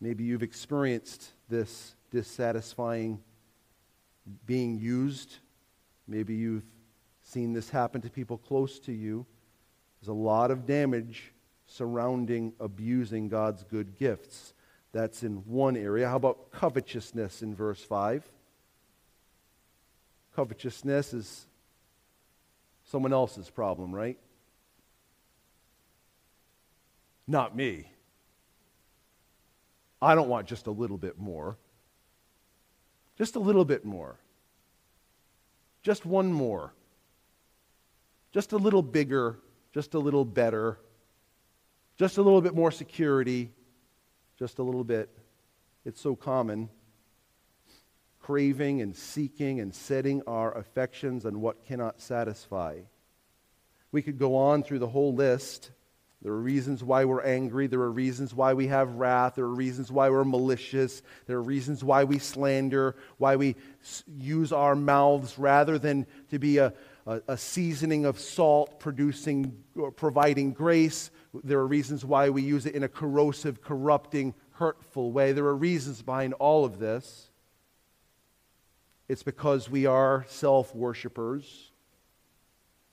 Maybe 0.00 0.24
you've 0.24 0.42
experienced 0.42 1.30
this 1.48 1.94
dissatisfying 2.10 3.20
being 4.46 4.80
used. 4.80 5.36
Maybe 6.08 6.34
you've 6.34 6.66
seen 7.22 7.52
this 7.52 7.70
happen 7.70 8.00
to 8.00 8.10
people 8.10 8.36
close 8.36 8.80
to 8.80 8.92
you. 8.92 9.26
There's 10.00 10.08
a 10.08 10.12
lot 10.12 10.50
of 10.50 10.66
damage 10.66 11.30
surrounding 11.68 12.54
abusing 12.58 13.28
God's 13.28 13.62
good 13.62 13.96
gifts. 13.96 14.54
That's 14.92 15.22
in 15.22 15.36
one 15.46 15.76
area. 15.76 16.08
How 16.08 16.16
about 16.16 16.50
covetousness 16.50 17.42
in 17.42 17.54
verse 17.54 17.82
5? 17.82 18.24
Covetousness 20.34 21.14
is 21.14 21.46
someone 22.84 23.12
else's 23.12 23.48
problem, 23.50 23.94
right? 23.94 24.18
Not 27.26 27.54
me. 27.54 27.86
I 30.02 30.14
don't 30.14 30.28
want 30.28 30.48
just 30.48 30.66
a 30.66 30.72
little 30.72 30.98
bit 30.98 31.18
more. 31.18 31.56
Just 33.16 33.36
a 33.36 33.38
little 33.38 33.64
bit 33.64 33.84
more. 33.84 34.16
Just 35.82 36.04
one 36.04 36.32
more. 36.32 36.72
Just 38.32 38.52
a 38.52 38.56
little 38.56 38.82
bigger. 38.82 39.38
Just 39.72 39.94
a 39.94 39.98
little 39.98 40.24
better. 40.24 40.78
Just 41.96 42.18
a 42.18 42.22
little 42.22 42.40
bit 42.40 42.54
more 42.54 42.72
security. 42.72 43.52
Just 44.40 44.58
a 44.58 44.62
little 44.62 44.84
bit. 44.84 45.10
It's 45.84 46.00
so 46.00 46.16
common. 46.16 46.70
Craving 48.20 48.80
and 48.80 48.96
seeking 48.96 49.60
and 49.60 49.72
setting 49.74 50.22
our 50.26 50.56
affections 50.56 51.26
on 51.26 51.42
what 51.42 51.66
cannot 51.66 52.00
satisfy. 52.00 52.78
We 53.92 54.00
could 54.00 54.18
go 54.18 54.34
on 54.36 54.62
through 54.62 54.78
the 54.78 54.88
whole 54.88 55.14
list 55.14 55.70
there 56.22 56.32
are 56.32 56.40
reasons 56.40 56.84
why 56.84 57.06
we're 57.06 57.22
angry. 57.22 57.66
There 57.66 57.80
are 57.80 57.90
reasons 57.90 58.34
why 58.34 58.52
we 58.52 58.66
have 58.66 58.94
wrath. 58.96 59.36
There 59.36 59.46
are 59.46 59.54
reasons 59.54 59.90
why 59.90 60.10
we're 60.10 60.24
malicious. 60.24 61.02
There 61.26 61.38
are 61.38 61.42
reasons 61.42 61.82
why 61.82 62.04
we 62.04 62.18
slander, 62.18 62.94
why 63.16 63.36
we 63.36 63.56
use 64.18 64.52
our 64.52 64.76
mouths 64.76 65.38
rather 65.38 65.78
than 65.78 66.06
to 66.28 66.38
be 66.38 66.58
a, 66.58 66.74
a, 67.06 67.22
a 67.26 67.38
seasoning 67.38 68.04
of 68.04 68.20
salt, 68.20 68.80
producing, 68.80 69.56
providing 69.96 70.52
grace. 70.52 71.10
There 71.32 71.58
are 71.58 71.66
reasons 71.66 72.04
why 72.04 72.30
we 72.30 72.42
use 72.42 72.66
it 72.66 72.74
in 72.74 72.82
a 72.82 72.88
corrosive, 72.88 73.62
corrupting, 73.62 74.34
hurtful 74.52 75.12
way. 75.12 75.32
There 75.32 75.46
are 75.46 75.56
reasons 75.56 76.02
behind 76.02 76.34
all 76.34 76.64
of 76.64 76.78
this. 76.78 77.30
It's 79.08 79.22
because 79.22 79.70
we 79.70 79.86
are 79.86 80.24
self 80.28 80.74
worshippers. 80.74 81.72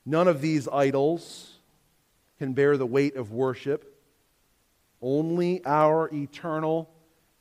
None 0.04 0.26
of 0.26 0.40
these 0.40 0.66
idols 0.68 1.52
can 2.38 2.54
bear 2.54 2.76
the 2.76 2.86
weight 2.86 3.16
of 3.16 3.32
worship. 3.32 3.94
Only 5.02 5.64
our 5.64 6.08
eternal, 6.12 6.90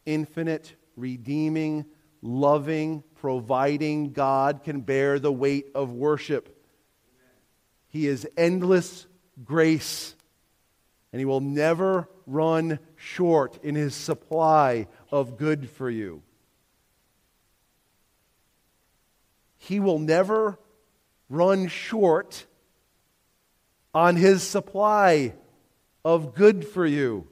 infinite, 0.05 0.75
redeeming, 0.95 1.85
loving, 2.21 3.03
providing 3.15 4.11
God 4.11 4.63
can 4.63 4.81
bear 4.81 5.19
the 5.19 5.31
weight 5.31 5.67
of 5.73 5.91
worship. 5.91 6.53
He 7.87 8.07
is 8.07 8.27
endless 8.35 9.07
grace, 9.43 10.15
and 11.11 11.19
He 11.19 11.25
will 11.25 11.41
never 11.41 12.09
run 12.25 12.79
short 12.95 13.59
in 13.63 13.75
His 13.75 13.95
supply 13.95 14.87
of 15.11 15.37
good 15.37 15.69
for 15.69 15.89
you. 15.89 16.21
He 19.57 19.79
will 19.79 19.99
never 19.99 20.57
run 21.29 21.67
short 21.67 22.45
on 23.93 24.15
his 24.15 24.43
supply 24.43 25.33
of 26.05 26.35
good 26.35 26.65
for 26.65 26.85
you. 26.85 27.27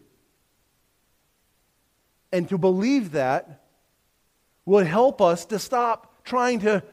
And 2.32 2.50
to 2.50 2.58
believe 2.58 3.12
that 3.12 3.62
would 4.66 4.88
help 4.88 5.22
us 5.22 5.46
to 5.46 5.60
stop 5.60 6.24
trying 6.26 6.60
to 6.62 6.84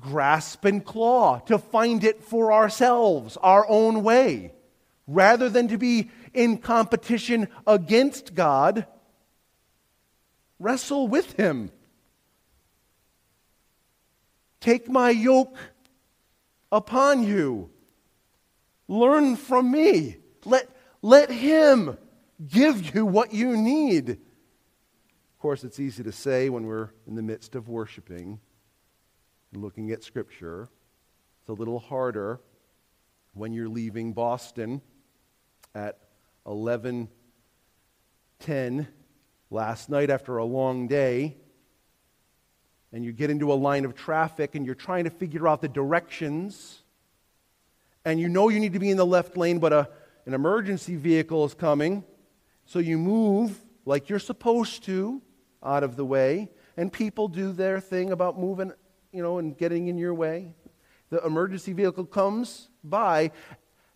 grasp 0.00 0.64
and 0.64 0.84
claw, 0.84 1.40
to 1.40 1.58
find 1.58 2.02
it 2.04 2.22
for 2.22 2.52
ourselves, 2.52 3.36
our 3.42 3.68
own 3.68 4.02
way, 4.02 4.52
rather 5.06 5.48
than 5.48 5.68
to 5.68 5.78
be 5.78 6.10
in 6.32 6.58
competition 6.58 7.48
against 7.66 8.34
God. 8.34 8.86
Wrestle 10.58 11.08
with 11.08 11.32
Him. 11.32 11.70
Take 14.60 14.88
my 14.88 15.10
yoke 15.10 15.56
upon 16.70 17.24
you. 17.24 17.70
Learn 18.86 19.36
from 19.36 19.70
me. 19.70 20.18
Let, 20.44 20.68
let 21.02 21.30
Him 21.30 21.98
give 22.46 22.94
you 22.94 23.04
what 23.04 23.34
you 23.34 23.56
need. 23.56 24.10
Of 24.10 24.18
course, 25.40 25.64
it's 25.64 25.80
easy 25.80 26.04
to 26.04 26.12
say 26.12 26.48
when 26.48 26.66
we're 26.66 26.90
in 27.06 27.16
the 27.16 27.22
midst 27.22 27.56
of 27.56 27.68
worshiping 27.68 28.38
and 29.52 29.62
looking 29.62 29.90
at 29.90 30.04
Scripture. 30.04 30.68
It's 31.40 31.48
a 31.48 31.52
little 31.52 31.80
harder 31.80 32.40
when 33.34 33.52
you're 33.52 33.68
leaving 33.68 34.12
Boston 34.12 34.80
at 35.74 35.98
11:10 36.46 38.86
last 39.50 39.88
night 39.88 40.10
after 40.10 40.38
a 40.38 40.44
long 40.44 40.88
day 40.88 41.36
and 42.92 43.04
you 43.04 43.12
get 43.12 43.30
into 43.30 43.52
a 43.52 43.54
line 43.54 43.84
of 43.84 43.94
traffic 43.94 44.54
and 44.54 44.66
you're 44.66 44.74
trying 44.74 45.04
to 45.04 45.10
figure 45.10 45.48
out 45.48 45.60
the 45.60 45.68
directions 45.68 46.82
and 48.04 48.18
you 48.18 48.28
know 48.28 48.48
you 48.48 48.60
need 48.60 48.72
to 48.72 48.78
be 48.78 48.90
in 48.90 48.96
the 48.96 49.06
left 49.06 49.36
lane, 49.36 49.58
but 49.58 49.72
a, 49.72 49.88
an 50.26 50.34
emergency 50.34 50.96
vehicle 50.96 51.44
is 51.44 51.54
coming. 51.54 52.04
So 52.64 52.78
you 52.78 52.98
move 52.98 53.58
like 53.84 54.08
you're 54.08 54.18
supposed 54.18 54.84
to 54.84 55.22
out 55.62 55.84
of 55.84 55.96
the 55.96 56.04
way, 56.04 56.50
and 56.76 56.92
people 56.92 57.28
do 57.28 57.52
their 57.52 57.80
thing 57.80 58.10
about 58.10 58.38
moving, 58.38 58.72
you 59.12 59.22
know, 59.22 59.38
and 59.38 59.56
getting 59.56 59.86
in 59.86 59.98
your 59.98 60.14
way. 60.14 60.52
The 61.10 61.24
emergency 61.24 61.72
vehicle 61.72 62.06
comes 62.06 62.68
by, 62.82 63.30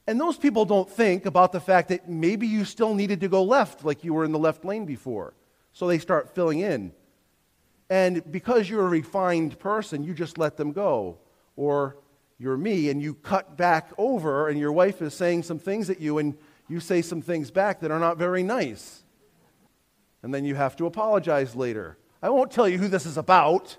and 0.07 0.21
those 0.21 0.37
people 0.37 0.65
don't 0.65 0.89
think 0.89 1.27
about 1.27 1.53
the 1.53 1.61
fact 1.61 1.89
that 1.89 2.09
maybe 2.09 2.47
you 2.47 2.65
still 2.65 2.95
needed 2.95 3.21
to 3.21 3.29
go 3.29 3.43
left 3.43 3.85
like 3.85 4.05
you 4.05 4.15
were 4.15 4.25
in 4.25 4.33
the 4.33 4.39
left 4.39 4.65
lane 4.65 4.87
before. 4.87 5.35
So 5.73 5.87
they 5.87 5.99
start 5.99 6.35
filling 6.35 6.61
in. 6.61 6.93
And 7.91 8.31
because 8.31 8.71
you're 8.71 8.87
a 8.87 8.89
refined 8.89 9.59
person, 9.59 10.05
you 10.05 10.15
just 10.15 10.39
let 10.39 10.57
them 10.57 10.73
go. 10.73 11.19
Or 11.57 11.97
you're 12.39 12.57
me 12.57 12.91
and 12.91 13.03
you 13.03 13.15
cut 13.15 13.57
back 13.57 13.91
over 13.99 14.49
and 14.49 14.59
your 14.59 14.73
wife 14.73 15.03
is 15.03 15.15
saying 15.15 15.43
some 15.43 15.59
things 15.59 15.91
at 15.91 16.01
you 16.01 16.19
and 16.19 16.37
you 16.69 16.81
say 16.81 17.03
some 17.03 17.23
things 17.23 17.51
back 17.51 17.81
that 17.81 17.91
are 17.91 17.99
not 17.99 18.17
very 18.17 18.43
nice. 18.43 19.03
And 20.23 20.33
then 20.33 20.45
you 20.45 20.55
have 20.55 20.77
to 20.77 20.87
apologize 20.87 21.55
later. 21.55 21.99
I 22.23 22.31
won't 22.31 22.51
tell 22.51 22.69
you 22.69 22.79
who 22.79 22.89
this 22.89 23.07
is 23.07 23.17
about. 23.17 23.77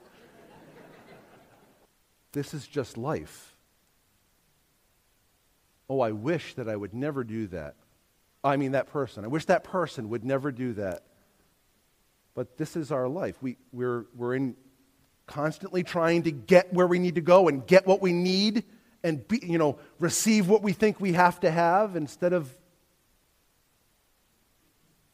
this 2.32 2.54
is 2.54 2.68
just 2.68 2.98
life. 2.98 3.57
Oh, 5.90 6.00
I 6.00 6.12
wish 6.12 6.54
that 6.56 6.68
I 6.68 6.76
would 6.76 6.94
never 6.94 7.24
do 7.24 7.48
that. 7.48 7.76
I 8.44 8.58
mean, 8.58 8.74
that 8.74 8.88
person. 8.88 9.24
I 9.24 9.28
wish 9.28 9.46
that 9.46 9.64
person 9.64 10.10
would 10.10 10.24
never 10.24 10.52
do 10.52 10.74
that. 10.74 11.04
But 12.34 12.58
this 12.58 12.76
is 12.76 12.92
our 12.92 13.08
life. 13.08 13.36
We, 13.42 13.58
we're, 13.72 14.06
we're 14.16 14.36
in 14.36 14.56
constantly 15.28 15.84
trying 15.84 16.24
to 16.24 16.32
get 16.32 16.74
where 16.74 16.88
we 16.88 17.00
need 17.00 17.16
to 17.16 17.22
go 17.22 17.48
and 17.48 17.68
get 17.68 17.86
what 17.86 18.02
we 18.02 18.14
need 18.14 18.64
and 19.04 19.28
be, 19.28 19.40
you 19.44 19.58
know 19.58 19.78
receive 20.00 20.48
what 20.48 20.64
we 20.64 20.74
think 20.74 21.00
we 21.00 21.14
have 21.14 21.40
to 21.40 21.52
have 21.52 21.96
instead 21.96 22.34
of 22.34 22.50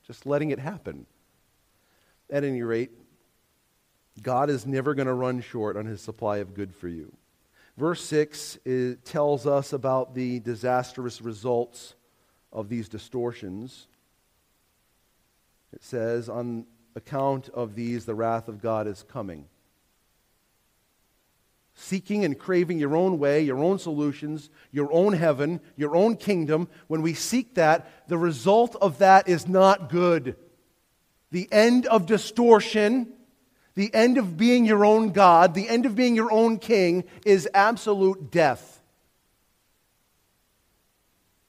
just 0.06 0.26
letting 0.26 0.52
it 0.52 0.60
happen 0.60 1.06
at 2.30 2.44
any 2.44 2.62
rate 2.62 2.92
god 4.22 4.50
is 4.50 4.66
never 4.66 4.94
going 4.94 5.08
to 5.08 5.14
run 5.14 5.42
short 5.42 5.76
on 5.76 5.86
his 5.86 6.00
supply 6.00 6.38
of 6.38 6.54
good 6.54 6.74
for 6.74 6.88
you 6.88 7.12
verse 7.78 8.04
6 8.06 8.60
tells 9.04 9.48
us 9.48 9.74
about 9.74 10.14
the 10.14 10.40
disastrous 10.40 11.22
results 11.22 11.96
of 12.52 12.70
these 12.70 12.90
distortions 12.90 13.88
it 15.74 15.84
says 15.84 16.30
on 16.30 16.66
account 16.96 17.50
of 17.50 17.76
these 17.76 18.06
the 18.06 18.16
wrath 18.16 18.48
of 18.48 18.62
god 18.62 18.88
is 18.88 19.04
coming 19.04 19.46
seeking 21.76 22.24
and 22.24 22.38
craving 22.38 22.80
your 22.80 22.96
own 22.96 23.20
way, 23.20 23.42
your 23.42 23.58
own 23.58 23.80
solutions, 23.80 24.50
your 24.72 24.92
own 24.94 25.14
heaven, 25.14 25.60
your 25.76 25.96
own 25.96 26.16
kingdom, 26.16 26.68
when 26.88 27.02
we 27.02 27.14
seek 27.14 27.56
that, 27.56 28.08
the 28.08 28.18
result 28.18 28.76
of 28.82 29.00
that 29.00 29.28
is 29.28 29.48
not 29.48 29.90
good. 29.90 30.36
The 31.32 31.52
end 31.52 31.88
of 31.88 32.06
distortion, 32.06 33.12
the 33.76 33.94
end 33.94 34.18
of 34.18 34.38
being 34.38 34.66
your 34.66 34.86
own 34.86 35.12
God, 35.12 35.54
the 35.54 35.68
end 35.68 35.86
of 35.86 35.96
being 35.96 36.16
your 36.16 36.32
own 36.32 36.60
king 36.60 37.04
is 37.26 37.48
absolute 37.54 38.32
death. 38.32 38.82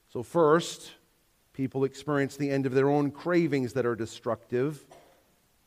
So, 0.09 0.23
first, 0.23 0.91
people 1.53 1.83
experience 1.83 2.37
the 2.37 2.49
end 2.49 2.65
of 2.65 2.73
their 2.73 2.89
own 2.89 3.11
cravings 3.11 3.73
that 3.73 3.85
are 3.85 3.95
destructive. 3.95 4.83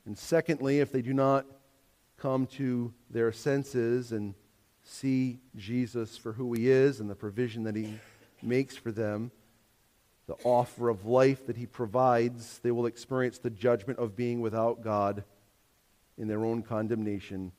And 0.07 0.17
secondly, 0.17 0.81
if 0.81 0.91
they 0.91 1.03
do 1.03 1.13
not 1.13 1.47
come 2.17 2.47
to 2.47 2.93
their 3.11 3.31
senses 3.31 4.13
and 4.13 4.35
see 4.83 5.39
Jesus 5.55 6.17
for 6.17 6.33
who 6.33 6.55
he 6.55 6.71
is 6.71 6.99
and 6.99 7.11
the 7.11 7.15
provision 7.15 7.65
that 7.65 7.77
he 7.77 7.99
makes 8.43 8.75
for 8.75 8.91
them, 8.91 9.31
the 10.29 10.37
offer 10.45 10.91
of 10.91 11.07
life 11.07 11.47
that 11.47 11.57
He 11.57 11.67
provides, 11.67 12.61
they 12.63 12.71
will 12.71 12.87
experience 12.87 13.39
the 13.39 13.51
judgment 13.51 13.99
of 13.99 14.15
being 14.15 14.41
without 14.41 14.83
God 14.83 15.25
in 16.19 16.29
their 16.29 16.45
own 16.45 16.63
condemnation 16.63 17.53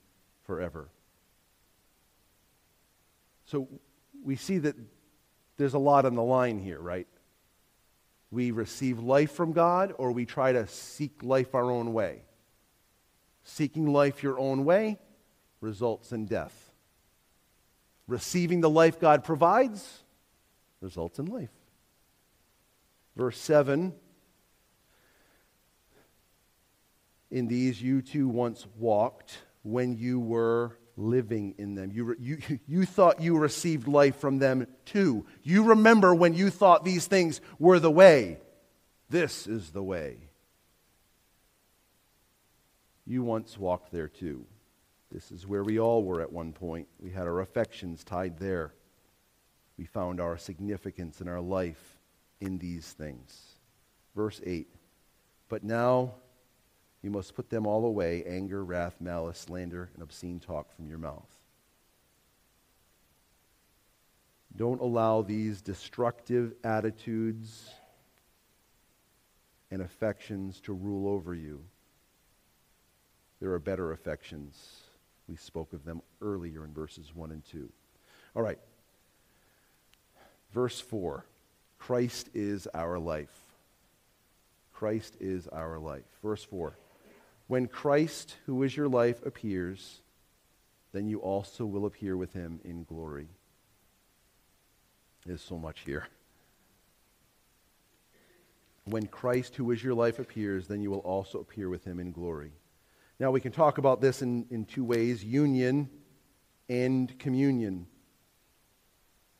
forever. 0.43 0.89
So 3.45 3.68
we 4.24 4.36
see 4.36 4.60
that 4.60 4.76
there's 5.57 5.74
a 5.74 5.80
lot 5.80 6.05
on 6.05 6.16
the 6.16 6.24
line 6.24 6.60
here, 6.60 6.80
right? 6.80 7.07
We 8.32 8.51
receive 8.51 8.99
life 8.99 9.32
from 9.32 9.53
God 9.53 9.93
or 9.97 10.12
we 10.12 10.26
try 10.26 10.51
to 10.51 10.68
seek 10.68 11.24
life 11.24 11.55
our 11.55 11.72
own 11.72 11.93
way. 11.93 12.22
Seeking 13.43 13.91
life 13.91 14.22
your 14.22 14.38
own 14.38 14.66
way 14.66 14.99
results 15.62 16.12
in 16.12 16.26
death. 16.26 16.72
Receiving 18.07 18.62
the 18.62 18.70
life 18.70 18.99
God 18.99 19.24
provides 19.24 20.03
results 20.82 21.18
in 21.18 21.26
life. 21.26 21.49
Verse 23.16 23.38
7 23.38 23.93
In 27.32 27.47
these 27.47 27.82
you 27.82 28.01
too 28.01 28.27
once 28.27 28.65
walked 28.77 29.38
when 29.63 29.97
you 29.97 30.19
were 30.19 30.77
living 30.97 31.55
in 31.57 31.75
them. 31.75 31.91
You, 31.91 32.15
you, 32.19 32.38
you 32.67 32.86
thought 32.86 33.21
you 33.21 33.38
received 33.38 33.88
life 33.88 34.17
from 34.17 34.39
them 34.39 34.67
too. 34.86 35.25
You 35.43 35.63
remember 35.63 36.13
when 36.13 36.34
you 36.34 36.49
thought 36.49 36.84
these 36.84 37.07
things 37.07 37.41
were 37.57 37.80
the 37.80 37.91
way. 37.91 38.39
This 39.09 39.47
is 39.47 39.71
the 39.71 39.84
way. 39.84 40.17
You 43.05 43.23
once 43.23 43.57
walked 43.57 43.91
there 43.91 44.07
too. 44.07 44.45
This 45.11 45.32
is 45.32 45.47
where 45.47 45.63
we 45.63 45.80
all 45.80 46.03
were 46.03 46.21
at 46.21 46.32
one 46.32 46.53
point. 46.53 46.88
We 46.99 47.09
had 47.09 47.25
our 47.25 47.39
affections 47.39 48.03
tied 48.03 48.38
there. 48.38 48.73
We 49.77 49.86
found 49.86 50.21
our 50.21 50.38
significance 50.38 51.19
in 51.19 51.27
our 51.27 51.41
life 51.41 51.97
in 52.39 52.59
these 52.59 52.91
things. 52.91 53.55
Verse 54.15 54.39
8 54.45 54.67
But 55.47 55.63
now 55.63 56.15
you 57.02 57.10
must 57.10 57.36
put 57.36 57.50
them 57.50 57.66
all 57.66 57.86
away 57.86 58.24
anger, 58.26 58.64
wrath, 58.64 58.97
malice, 59.00 59.39
slander, 59.39 59.89
and 59.93 60.04
obscene 60.04 60.39
talk 60.39 60.76
from 60.76 60.89
your 60.89 60.97
mouth. 60.97 61.28
Don't 64.56 64.82
allow 64.82 65.22
these 65.22 65.62
destructive 65.62 66.54
attitudes 66.64 67.70
and 69.72 69.82
affections 69.82 70.60
to 70.62 70.74
rule 70.74 71.08
over 71.08 71.34
you. 71.34 71.64
There 73.39 73.54
are 73.54 73.60
better 73.60 73.93
affections. 73.93 74.82
We 75.30 75.38
spoke 75.38 75.72
of 75.72 75.86
them 75.86 76.02
earlier 76.22 76.66
in 76.66 76.74
verses 76.74 77.16
1 77.16 77.32
and 77.32 77.45
2. 77.45 77.70
All 78.36 78.41
right. 78.41 78.60
Verse 80.54 80.80
4 80.82 81.26
Christ 81.78 82.30
is 82.34 82.68
our 82.74 83.00
life. 83.00 83.45
Christ 84.74 85.16
is 85.22 85.47
our 85.47 85.80
life. 85.80 86.04
Verse 86.22 86.43
4 86.43 86.74
when 87.50 87.66
Christ, 87.66 88.36
who 88.45 88.62
is 88.62 88.78
your 88.78 88.88
life, 88.88 89.26
appears, 89.26 90.02
then 90.93 91.08
you 91.08 91.18
also 91.18 91.66
will 91.66 91.88
appear 91.88 92.16
with 92.16 92.32
him 92.32 92.60
in 92.64 92.84
glory. 92.84 93.28
There's 95.26 95.41
so 95.41 95.58
much 95.58 95.80
here. 95.80 96.06
When 98.86 99.08
Christ, 99.08 99.56
who 99.56 99.72
is 99.72 99.84
your 99.84 99.95
life, 99.95 100.20
appears, 100.20 100.68
then 100.68 100.80
you 100.80 100.91
will 100.91 101.00
also 101.00 101.39
appear 101.39 101.70
with 101.70 101.84
him 101.84 102.00
in 102.00 102.12
glory. 102.12 102.52
Now, 103.20 103.32
we 103.32 103.41
can 103.41 103.52
talk 103.52 103.80
about 103.80 104.00
this 104.00 104.22
in, 104.22 104.45
in 104.52 104.66
two 104.66 104.84
ways 104.84 105.24
union 105.24 105.89
and 106.70 107.18
communion. 107.18 107.88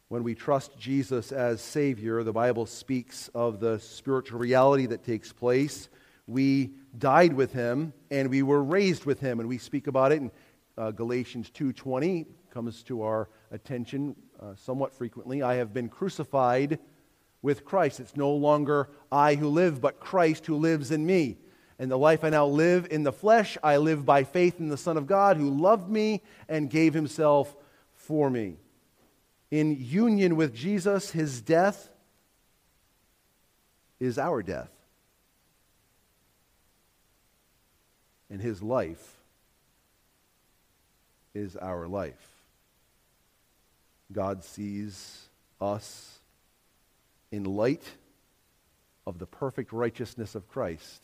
When 0.07 0.24
we 0.24 0.34
trust 0.34 0.80
Jesus 0.80 1.32
as 1.32 1.62
Savior, 1.62 2.24
the 2.24 2.34
Bible 2.34 2.66
speaks 2.66 3.30
of 3.36 3.60
the 3.60 3.78
spiritual 3.78 4.39
reality 4.39 4.88
that 4.88 5.03
takes 5.03 5.32
place 5.32 5.89
we 6.30 6.71
died 6.97 7.34
with 7.34 7.51
him 7.51 7.91
and 8.11 8.30
we 8.30 8.43
were 8.43 8.63
raised 8.63 9.05
with 9.05 9.19
him 9.19 9.39
and 9.39 9.49
we 9.49 9.57
speak 9.57 9.88
about 9.88 10.11
it 10.11 10.21
in 10.21 10.32
uh, 10.77 10.91
galatians 10.91 11.49
2.20 11.49 12.27
comes 12.51 12.84
to 12.84 13.01
our 13.01 13.30
attention 13.51 14.15
uh, 14.39 14.55
somewhat 14.55 14.93
frequently. 14.93 15.41
I 15.41 15.55
have 15.55 15.73
been 15.73 15.89
crucified 15.89 16.80
with 17.41 17.65
christ. 17.65 17.99
It's 17.99 18.15
no 18.15 18.32
longer 18.32 18.89
i 19.11 19.36
who 19.36 19.49
live 19.49 19.82
but 19.82 19.99
christ 19.99 20.45
who 20.45 20.55
lives 20.55 20.91
in 20.91 21.05
me. 21.05 21.38
And 21.80 21.89
the 21.89 21.97
life 21.97 22.23
i 22.23 22.30
now 22.30 22.45
live 22.45 22.88
in 22.91 23.03
the 23.03 23.11
flesh 23.11 23.57
i 23.63 23.77
live 23.77 24.05
by 24.05 24.23
faith 24.23 24.59
in 24.59 24.69
the 24.69 24.77
son 24.77 24.97
of 24.97 25.07
god 25.07 25.38
who 25.38 25.49
loved 25.49 25.89
me 25.89 26.21
and 26.47 26.69
gave 26.69 26.93
himself 26.93 27.55
for 27.95 28.30
me. 28.30 28.57
In 29.49 29.75
union 29.80 30.36
with 30.36 30.53
jesus 30.53 31.09
his 31.11 31.41
death 31.41 31.89
is 33.99 34.19
our 34.19 34.43
death 34.43 34.78
and 38.30 38.41
his 38.41 38.61
life 38.61 39.17
is 41.34 41.55
our 41.55 41.88
life. 41.88 42.27
God 44.11 44.43
sees 44.43 45.27
us 45.61 46.19
in 47.32 47.43
light 47.43 47.84
of 49.05 49.19
the 49.19 49.25
perfect 49.25 49.71
righteousness 49.71 50.36
of 50.36 50.47
Christ. 50.47 51.03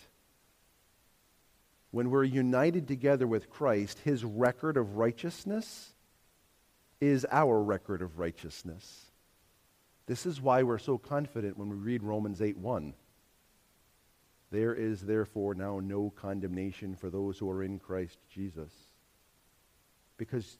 When 1.91 2.09
we're 2.09 2.23
united 2.23 2.87
together 2.87 3.27
with 3.27 3.49
Christ, 3.49 3.99
his 3.99 4.23
record 4.23 4.77
of 4.77 4.97
righteousness 4.97 5.93
is 6.99 7.25
our 7.31 7.61
record 7.61 8.01
of 8.01 8.19
righteousness. 8.19 9.11
This 10.07 10.25
is 10.25 10.41
why 10.41 10.63
we're 10.63 10.77
so 10.77 10.97
confident 10.97 11.57
when 11.57 11.69
we 11.69 11.75
read 11.75 12.03
Romans 12.03 12.41
8 12.41 12.57
1. 12.57 12.93
There 14.55 14.73
is 14.73 15.01
therefore 15.01 15.53
now 15.53 15.81
no 15.83 16.13
condemnation 16.15 16.95
for 16.95 17.09
those 17.09 17.37
who 17.37 17.49
are 17.49 17.61
in 17.61 17.77
Christ 17.77 18.19
Jesus. 18.33 18.71
Because 20.15 20.57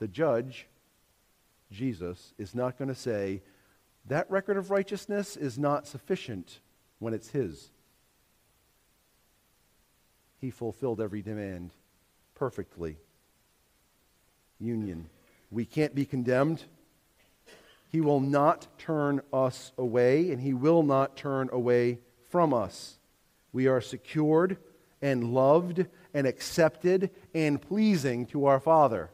the 0.00 0.08
judge, 0.08 0.66
Jesus, 1.70 2.34
is 2.38 2.56
not 2.56 2.76
going 2.76 2.88
to 2.88 2.94
say, 2.96 3.42
that 4.06 4.28
record 4.28 4.56
of 4.56 4.72
righteousness 4.72 5.36
is 5.36 5.60
not 5.60 5.86
sufficient 5.86 6.58
when 6.98 7.14
it's 7.14 7.28
his. 7.28 7.70
He 10.40 10.50
fulfilled 10.50 11.00
every 11.00 11.22
demand 11.22 11.70
perfectly. 12.34 12.96
Union. 14.58 15.08
We 15.52 15.64
can't 15.66 15.94
be 15.94 16.04
condemned. 16.04 16.64
He 17.92 18.00
will 18.00 18.18
not 18.18 18.66
turn 18.76 19.20
us 19.32 19.70
away, 19.78 20.32
and 20.32 20.42
He 20.42 20.52
will 20.52 20.82
not 20.82 21.16
turn 21.16 21.48
away 21.52 22.00
from 22.28 22.52
us 22.52 22.98
we 23.54 23.68
are 23.68 23.80
secured 23.80 24.58
and 25.00 25.32
loved 25.32 25.86
and 26.12 26.26
accepted 26.26 27.10
and 27.32 27.62
pleasing 27.62 28.26
to 28.26 28.46
our 28.46 28.58
Father. 28.58 29.10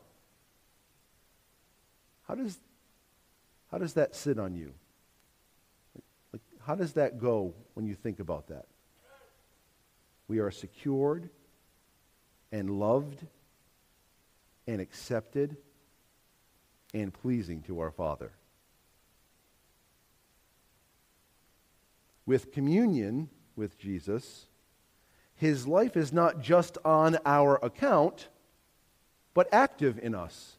How 2.27 2.35
does, 2.35 2.59
how 3.71 3.77
does 3.77 3.93
that 3.95 4.17
sit 4.17 4.39
on 4.39 4.55
you? 4.55 4.73
Like, 6.33 6.43
how 6.67 6.75
does 6.75 6.95
that 6.95 7.21
go 7.21 7.53
when 7.75 7.87
you 7.87 7.95
think 7.95 8.19
about 8.19 8.49
that? 8.49 8.65
We 10.27 10.39
are 10.39 10.51
secured 10.51 11.29
and 12.51 12.71
loved 12.71 13.27
and 14.67 14.81
accepted 14.81 15.59
and 16.95 17.13
pleasing 17.13 17.61
to 17.63 17.81
our 17.81 17.91
Father. 17.91 18.33
With 22.25 22.53
communion, 22.53 23.29
with 23.57 23.79
Jesus, 23.79 24.47
his 25.35 25.67
life 25.67 25.97
is 25.97 26.13
not 26.13 26.41
just 26.41 26.79
on 26.85 27.19
our 27.25 27.57
account, 27.63 28.29
but 29.35 29.49
active 29.53 29.99
in 30.03 30.15
us. 30.15 30.57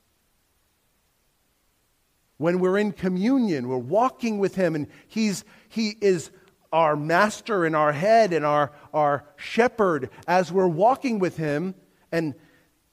When 2.37 2.59
we're 2.59 2.79
in 2.79 2.91
communion, 2.91 3.67
we're 3.67 3.77
walking 3.77 4.39
with 4.39 4.55
him, 4.55 4.73
and 4.73 4.87
he's, 5.07 5.45
he 5.69 5.95
is 6.01 6.31
our 6.73 6.95
master 6.95 7.65
in 7.65 7.75
our 7.75 7.91
head 7.91 8.33
and 8.33 8.45
our, 8.45 8.71
our 8.93 9.25
shepherd 9.35 10.09
as 10.27 10.51
we're 10.51 10.67
walking 10.67 11.19
with 11.19 11.37
him, 11.37 11.75
and 12.11 12.33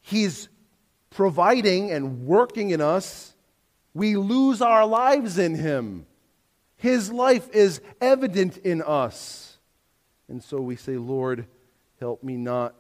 he's 0.01 0.49
providing 1.11 1.91
and 1.91 2.27
working 2.27 2.71
in 2.71 2.81
us, 2.81 3.35
we 3.95 4.17
lose 4.17 4.61
our 4.61 4.85
lives 4.85 5.39
in 5.39 5.55
him. 5.55 6.07
His 6.77 7.11
life 7.11 7.49
is 7.53 7.81
evident 8.01 8.59
in 8.59 8.83
us. 8.83 9.48
And 10.29 10.43
so 10.43 10.61
we 10.61 10.77
say, 10.77 10.97
Lord, 10.97 11.47
help 12.01 12.23
me 12.23 12.37
not 12.37 12.75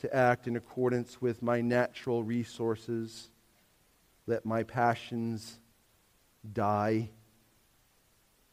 to 0.00 0.14
act 0.14 0.46
in 0.46 0.56
accordance 0.56 1.20
with 1.20 1.42
my 1.42 1.60
natural 1.60 2.22
resources. 2.22 3.30
Let 4.26 4.44
my 4.44 4.62
passions 4.62 5.58
die. 6.52 7.10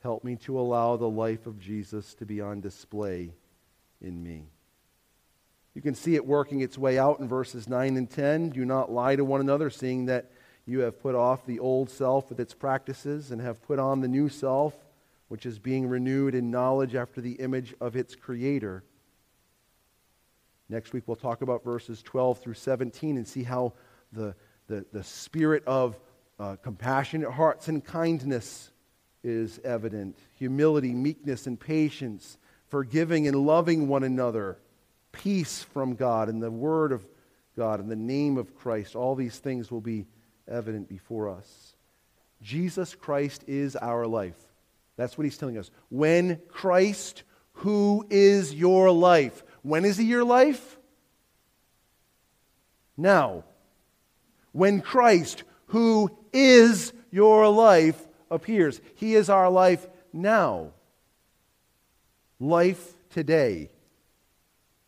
Help 0.02 0.24
me 0.24 0.36
to 0.38 0.60
allow 0.60 0.98
the 0.98 1.10
life 1.10 1.48
of 1.48 1.60
Jesus 1.60 2.14
to 2.16 2.26
be 2.26 2.42
on 2.42 2.62
display 2.62 3.34
in 4.02 4.22
me. 4.22 4.46
You 5.74 5.82
can 5.82 5.96
see 5.96 6.16
it 6.16 6.26
working 6.26 6.62
its 6.62 6.78
way 6.78 6.98
out 6.98 7.20
in 7.20 7.28
verses 7.28 7.68
9 7.68 7.98
and 7.98 8.10
10. 8.10 8.50
Do 8.52 8.64
not 8.64 8.92
lie 8.92 9.16
to 9.16 9.26
one 9.26 9.42
another, 9.42 9.70
seeing 9.70 10.06
that 10.06 10.32
You 10.66 10.80
have 10.80 11.00
put 11.00 11.14
off 11.14 11.46
the 11.46 11.60
old 11.60 11.90
self 11.92 12.30
with 12.30 12.40
its 12.40 12.54
practices 12.54 13.30
and 13.32 13.40
have 13.40 13.62
put 13.62 13.78
on 13.78 14.02
the 14.02 14.08
new 14.08 14.30
self, 14.30 14.74
which 15.28 15.46
is 15.46 15.60
being 15.60 15.88
renewed 15.88 16.36
in 16.36 16.52
knowledge 16.52 16.96
after 16.96 17.22
the 17.22 17.34
image 17.34 17.74
of 17.82 17.96
its 17.96 18.16
creator. 18.16 18.84
Next 20.70 20.94
week, 20.94 21.04
we'll 21.08 21.16
talk 21.16 21.42
about 21.42 21.64
verses 21.64 22.02
12 22.02 22.40
through 22.40 22.54
17 22.56 23.18
and 23.18 23.28
see 23.28 23.44
how 23.44 23.74
the, 24.12 24.36
the, 24.68 24.86
the 24.92 25.04
spirit 25.04 25.64
of 25.66 26.00
uh, 26.40 26.56
compassionate 26.62 27.32
hearts 27.32 27.68
and 27.68 27.84
kindness 27.84 28.72
is 29.24 29.60
evident 29.64 30.18
humility, 30.34 30.94
meekness, 30.94 31.48
and 31.48 31.60
patience, 31.60 32.38
forgiving 32.68 33.28
and 33.28 33.36
loving 33.36 33.88
one 33.88 34.04
another, 34.04 34.58
peace 35.12 35.64
from 35.64 35.96
God, 35.96 36.30
and 36.30 36.42
the 36.42 36.52
word 36.52 36.92
of 36.92 37.06
God, 37.56 37.80
and 37.80 37.90
the 37.90 37.96
name 37.96 38.38
of 38.38 38.56
Christ. 38.56 38.96
All 38.96 39.16
these 39.16 39.40
things 39.40 39.72
will 39.72 39.82
be 39.82 40.06
evident 40.48 40.90
before 40.90 41.30
us. 41.30 41.76
Jesus 42.42 42.94
Christ 42.94 43.44
is 43.48 43.76
our 43.76 44.06
life. 44.06 44.45
That's 44.98 45.18
what 45.18 45.26
he's 45.26 45.38
telling 45.38 45.58
us. 45.58 45.72
When 45.90 46.40
Christ, 46.48 47.24
who 47.54 48.06
is 48.10 48.54
your 48.54 48.92
life, 48.92 49.44
when 49.62 49.86
is 49.86 49.98
he 49.98 50.06
your 50.06 50.24
life? 50.24 50.78
Now. 52.98 53.44
When 54.52 54.82
Christ, 54.82 55.44
who 55.68 56.18
is 56.32 56.94
your 57.12 57.50
life, 57.50 58.08
appears. 58.32 58.80
He 58.96 59.16
is 59.16 59.30
our 59.30 59.50
life 59.50 59.86
now. 60.14 60.72
Life 62.40 62.94
today. 63.10 63.72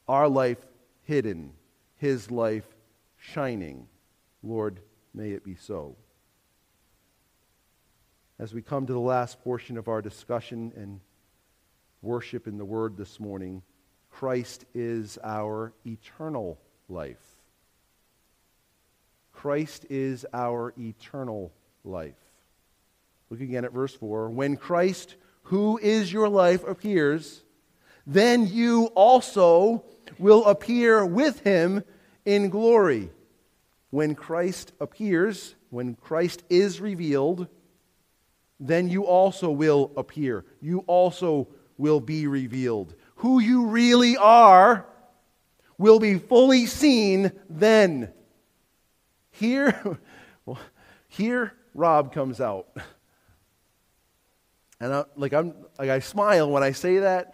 Our 0.07 0.27
life 0.27 0.59
hidden. 1.03 1.53
His 1.97 2.31
life 2.31 2.67
shining. 3.17 3.87
Lord, 4.43 4.79
may 5.13 5.31
it 5.31 5.43
be 5.43 5.55
so. 5.55 5.95
As 8.39 8.53
we 8.53 8.61
come 8.61 8.85
to 8.85 8.93
the 8.93 8.99
last 8.99 9.43
portion 9.43 9.79
of 9.79 9.87
our 9.87 9.99
discussion 9.99 10.71
and 10.75 10.99
worship 12.03 12.45
in 12.45 12.59
the 12.59 12.65
Word 12.65 12.95
this 12.95 13.19
morning, 13.19 13.63
Christ 14.11 14.63
is 14.75 15.17
our 15.23 15.73
eternal 15.87 16.59
life. 16.87 17.17
Christ 19.33 19.87
is 19.89 20.23
our 20.33 20.71
eternal 20.77 21.51
life. 21.83 22.13
Look 23.31 23.41
again 23.41 23.65
at 23.65 23.73
verse 23.73 23.95
4. 23.95 24.29
When 24.29 24.55
Christ, 24.55 25.15
who 25.43 25.79
is 25.79 26.13
your 26.13 26.29
life, 26.29 26.63
appears, 26.63 27.43
then 28.05 28.45
you 28.45 28.85
also 28.93 29.83
will 30.19 30.45
appear 30.45 31.03
with 31.03 31.39
him 31.39 31.83
in 32.23 32.49
glory. 32.49 33.09
When 33.89 34.13
Christ 34.13 34.73
appears, 34.79 35.55
when 35.71 35.95
Christ 35.95 36.43
is 36.51 36.79
revealed, 36.79 37.47
then 38.59 38.89
you 38.89 39.05
also 39.05 39.51
will 39.51 39.91
appear. 39.97 40.45
You 40.61 40.79
also 40.87 41.47
will 41.77 41.99
be 41.99 42.27
revealed 42.27 42.95
who 43.17 43.39
you 43.39 43.67
really 43.67 44.15
are 44.17 44.85
will 45.77 45.99
be 45.99 46.17
fully 46.17 46.65
seen 46.65 47.31
then. 47.49 48.11
Here, 49.31 49.99
well, 50.45 50.59
here 51.07 51.53
Rob 51.73 52.13
comes 52.13 52.41
out. 52.41 52.67
And 54.79 54.93
I, 54.93 55.05
like 55.15 55.33
I'm 55.33 55.53
like 55.79 55.89
I 55.89 55.99
smile 55.99 56.49
when 56.49 56.63
I 56.63 56.71
say 56.71 56.99
that. 56.99 57.33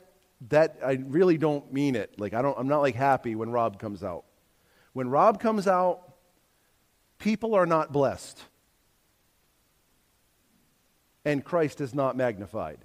That 0.50 0.78
I 0.84 0.94
really 1.08 1.38
don't 1.38 1.72
mean 1.72 1.96
it. 1.96 2.20
Like 2.20 2.34
I 2.34 2.42
don't 2.42 2.58
I'm 2.58 2.68
not 2.68 2.80
like 2.80 2.96
happy 2.96 3.36
when 3.36 3.50
Rob 3.50 3.80
comes 3.80 4.04
out. 4.04 4.24
When 4.94 5.10
Rob 5.10 5.42
comes 5.42 5.68
out, 5.68 6.14
people 7.18 7.54
are 7.56 7.66
not 7.66 7.92
blessed. 7.92 8.42
And 11.26 11.44
Christ 11.44 11.82
is 11.82 11.94
not 11.94 12.18
magnified. 12.18 12.80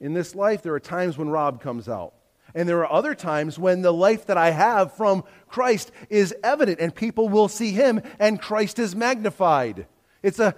In 0.00 0.14
this 0.14 0.34
life, 0.34 0.62
there 0.62 0.74
are 0.74 0.80
times 0.80 1.18
when 1.18 1.28
Rob 1.28 1.60
comes 1.60 1.88
out. 1.88 2.14
And 2.54 2.68
there 2.68 2.84
are 2.84 2.92
other 2.92 3.14
times 3.14 3.58
when 3.58 3.82
the 3.82 3.92
life 3.92 4.26
that 4.26 4.36
I 4.36 4.50
have 4.50 4.94
from 4.94 5.24
Christ 5.48 5.92
is 6.08 6.34
evident 6.42 6.80
and 6.80 6.94
people 6.94 7.28
will 7.28 7.48
see 7.48 7.70
him 7.70 8.02
and 8.18 8.40
Christ 8.40 8.78
is 8.78 8.96
magnified. 8.96 9.86
It's 10.22 10.38
a, 10.38 10.54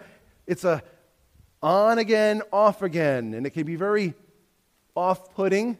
it's 0.46 0.64
a 0.64 0.82
on 1.62 1.98
again, 1.98 2.42
off 2.52 2.82
again. 2.82 3.34
And 3.34 3.46
it 3.46 3.50
can 3.50 3.66
be 3.66 3.76
very 3.76 4.14
off 4.94 5.34
putting 5.34 5.78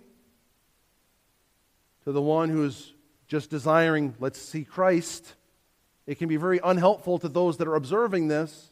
to 2.05 2.13
the 2.13 2.23
one 2.23 2.51
who's 2.51 2.93
just 3.27 3.49
desiring, 3.49 4.15
let's 4.19 4.41
see 4.41 4.65
Christ. 4.65 5.35
It 6.07 6.19
can 6.19 6.29
be 6.29 6.37
very 6.37 6.61
unhelpful 6.63 7.19
to 7.21 7.29
those 7.29 7.59
that 7.59 7.69
are 7.69 7.77
observing 7.77 8.29
this 8.29 8.71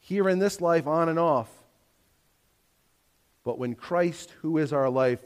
here 0.00 0.28
in 0.28 0.38
this 0.38 0.60
life, 0.60 0.86
on 0.86 1.08
and 1.08 1.18
off. 1.18 1.48
But 3.44 3.58
when 3.58 3.74
Christ, 3.74 4.30
who 4.42 4.58
is 4.58 4.72
our 4.72 4.90
life, 4.90 5.24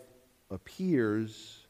appears, 0.51 1.67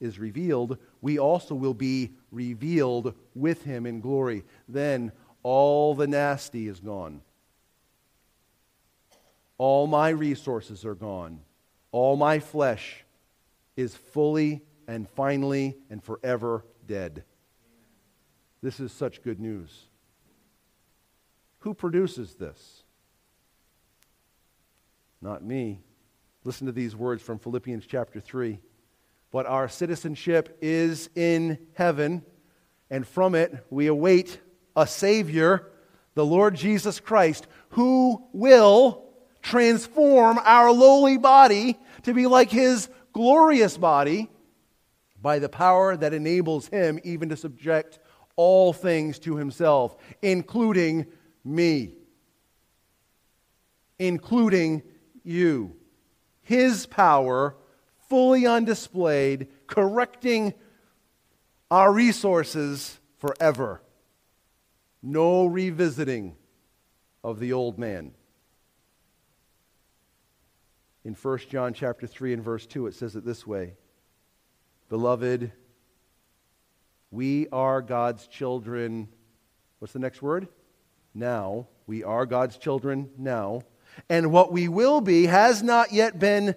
is 0.00 0.18
revealed, 0.18 0.78
we 1.00 1.18
also 1.18 1.54
will 1.54 1.74
be 1.74 2.12
revealed 2.30 3.14
with 3.34 3.62
him 3.64 3.86
in 3.86 4.00
glory. 4.00 4.44
Then 4.68 5.12
all 5.42 5.94
the 5.94 6.06
nasty 6.06 6.68
is 6.68 6.80
gone. 6.80 7.22
All 9.58 9.86
my 9.86 10.08
resources 10.08 10.84
are 10.84 10.94
gone. 10.94 11.40
All 11.92 12.16
my 12.16 12.40
flesh 12.40 13.04
is 13.76 13.94
fully 13.94 14.62
and 14.88 15.08
finally 15.08 15.76
and 15.90 16.02
forever 16.02 16.64
dead. 16.86 17.24
This 18.62 18.78
is 18.78 18.92
such 18.92 19.22
good 19.22 19.40
news. 19.40 19.86
Who 21.60 21.74
produces 21.74 22.34
this? 22.34 22.84
Not 25.20 25.44
me. 25.44 25.80
Listen 26.44 26.66
to 26.66 26.72
these 26.72 26.94
words 26.94 27.22
from 27.22 27.38
Philippians 27.38 27.86
chapter 27.86 28.20
3. 28.20 28.60
But 29.30 29.46
our 29.46 29.68
citizenship 29.68 30.58
is 30.60 31.08
in 31.14 31.58
heaven, 31.74 32.24
and 32.90 33.06
from 33.06 33.34
it 33.34 33.66
we 33.70 33.86
await 33.86 34.40
a 34.76 34.86
Savior, 34.86 35.68
the 36.14 36.26
Lord 36.26 36.54
Jesus 36.54 37.00
Christ, 37.00 37.46
who 37.70 38.24
will 38.32 39.04
transform 39.40 40.38
our 40.44 40.70
lowly 40.70 41.18
body 41.18 41.78
to 42.02 42.14
be 42.14 42.26
like 42.26 42.50
his 42.50 42.88
glorious 43.12 43.76
body 43.76 44.30
by 45.20 45.38
the 45.38 45.48
power 45.48 45.96
that 45.96 46.12
enables 46.12 46.68
him 46.68 46.98
even 47.04 47.28
to 47.28 47.36
subject 47.36 47.98
all 48.44 48.72
things 48.72 49.20
to 49.20 49.36
himself, 49.36 49.96
including 50.20 51.06
me, 51.44 51.94
including 54.00 54.82
you. 55.22 55.76
His 56.42 56.86
power 56.86 57.54
fully 58.08 58.44
on 58.44 58.64
display, 58.64 59.46
correcting 59.68 60.54
our 61.70 61.92
resources 61.92 62.98
forever. 63.18 63.80
No 65.00 65.46
revisiting 65.46 66.34
of 67.22 67.38
the 67.38 67.52
old 67.52 67.78
man. 67.78 68.10
In 71.04 71.14
1 71.14 71.38
John 71.48 71.74
chapter 71.74 72.08
3 72.08 72.32
and 72.32 72.42
verse 72.42 72.66
2 72.66 72.88
it 72.88 72.94
says 72.94 73.14
it 73.14 73.24
this 73.24 73.46
way. 73.46 73.74
Beloved, 74.88 75.52
we 77.12 77.46
are 77.52 77.80
God's 77.80 78.26
children. 78.26 79.06
What's 79.78 79.92
the 79.92 80.00
next 80.00 80.20
word? 80.20 80.48
Now. 81.14 81.68
We 81.86 82.04
are 82.04 82.26
God's 82.26 82.56
children 82.58 83.10
now 83.18 83.62
and 84.08 84.32
what 84.32 84.52
we 84.52 84.68
will 84.68 85.00
be 85.00 85.26
has 85.26 85.62
not 85.62 85.92
yet 85.92 86.18
been, 86.18 86.54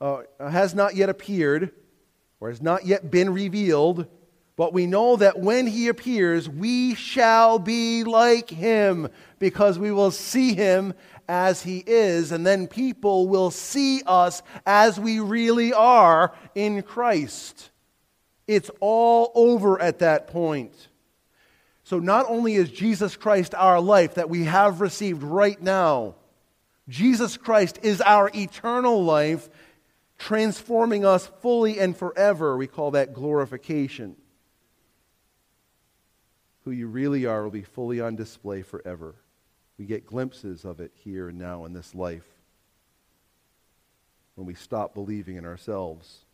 uh, 0.00 0.22
has 0.38 0.74
not 0.74 0.96
yet 0.96 1.08
appeared, 1.08 1.72
or 2.40 2.48
has 2.48 2.62
not 2.62 2.86
yet 2.86 3.10
been 3.10 3.32
revealed. 3.32 4.06
But 4.56 4.72
we 4.72 4.86
know 4.86 5.16
that 5.16 5.38
when 5.38 5.68
he 5.68 5.86
appears, 5.86 6.48
we 6.48 6.94
shall 6.94 7.58
be 7.58 8.02
like 8.02 8.50
him, 8.50 9.08
because 9.38 9.78
we 9.78 9.92
will 9.92 10.10
see 10.10 10.54
him 10.54 10.94
as 11.28 11.62
he 11.62 11.84
is, 11.86 12.32
and 12.32 12.44
then 12.44 12.66
people 12.66 13.28
will 13.28 13.50
see 13.50 14.02
us 14.04 14.42
as 14.66 14.98
we 14.98 15.20
really 15.20 15.72
are 15.72 16.34
in 16.54 16.82
Christ. 16.82 17.70
It's 18.48 18.70
all 18.80 19.30
over 19.34 19.80
at 19.80 20.00
that 20.00 20.26
point. 20.26 20.88
So, 21.84 21.98
not 21.98 22.26
only 22.28 22.54
is 22.54 22.70
Jesus 22.70 23.16
Christ 23.16 23.54
our 23.54 23.80
life 23.80 24.14
that 24.14 24.28
we 24.28 24.44
have 24.44 24.80
received 24.80 25.22
right 25.22 25.60
now, 25.62 26.16
Jesus 26.88 27.36
Christ 27.36 27.78
is 27.82 28.00
our 28.00 28.30
eternal 28.34 29.04
life, 29.04 29.48
transforming 30.18 31.04
us 31.04 31.30
fully 31.40 31.78
and 31.78 31.96
forever. 31.96 32.56
We 32.56 32.66
call 32.66 32.92
that 32.92 33.12
glorification. 33.12 34.16
Who 36.64 36.70
you 36.70 36.88
really 36.88 37.26
are 37.26 37.42
will 37.44 37.50
be 37.50 37.62
fully 37.62 38.00
on 38.00 38.16
display 38.16 38.62
forever. 38.62 39.14
We 39.78 39.84
get 39.84 40.06
glimpses 40.06 40.64
of 40.64 40.80
it 40.80 40.92
here 40.94 41.28
and 41.28 41.38
now 41.38 41.64
in 41.66 41.72
this 41.72 41.94
life 41.94 42.26
when 44.34 44.46
we 44.46 44.54
stop 44.54 44.94
believing 44.94 45.36
in 45.36 45.44
ourselves. 45.44 46.24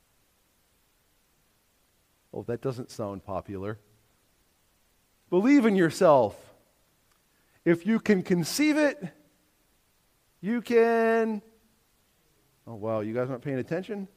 Oh, 2.35 2.43
that 2.49 2.61
doesn't 2.61 2.91
sound 2.91 3.25
popular. 3.25 3.79
believe 5.31 5.67
in 5.67 5.77
yourself. 5.77 6.37
If 7.65 7.87
you 7.87 8.01
can 8.01 8.23
conceive 8.23 8.77
it, 8.77 9.01
you 10.41 10.61
can. 10.61 11.41
Oh, 12.67 12.75
wow, 12.75 13.01
you 13.01 13.15
guys 13.15 13.31
aren't 13.31 13.43
paying 13.43 13.59
attention? 13.59 14.09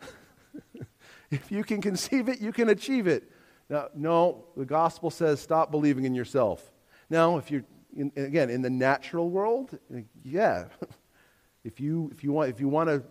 if 1.30 1.50
you 1.50 1.64
can 1.64 1.82
conceive 1.82 2.28
it, 2.28 2.40
you 2.40 2.52
can 2.52 2.68
achieve 2.68 3.08
it. 3.08 3.30
Now, 3.68 3.88
no, 3.94 4.44
the 4.56 4.64
gospel 4.64 5.10
says 5.10 5.40
stop 5.40 5.72
believing 5.72 6.04
in 6.04 6.14
yourself. 6.14 6.70
Now, 7.08 7.36
if 7.36 7.50
you're, 7.50 7.64
in, 7.96 8.12
again, 8.16 8.48
in 8.48 8.62
the 8.62 8.70
natural 8.70 9.28
world, 9.28 9.76
yeah. 10.22 10.66
if, 11.64 11.80
you, 11.80 12.10
if, 12.12 12.22
you 12.22 12.32
want, 12.32 12.50
if 12.50 12.60
you 12.60 12.68
want 12.68 12.88
to 12.90 13.02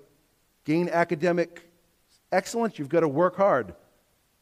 gain 0.64 0.88
academic 0.88 1.70
excellence, 2.32 2.80
you've 2.80 2.90
got 2.90 3.02
to 3.02 3.08
work 3.08 3.36
hard. 3.36 3.76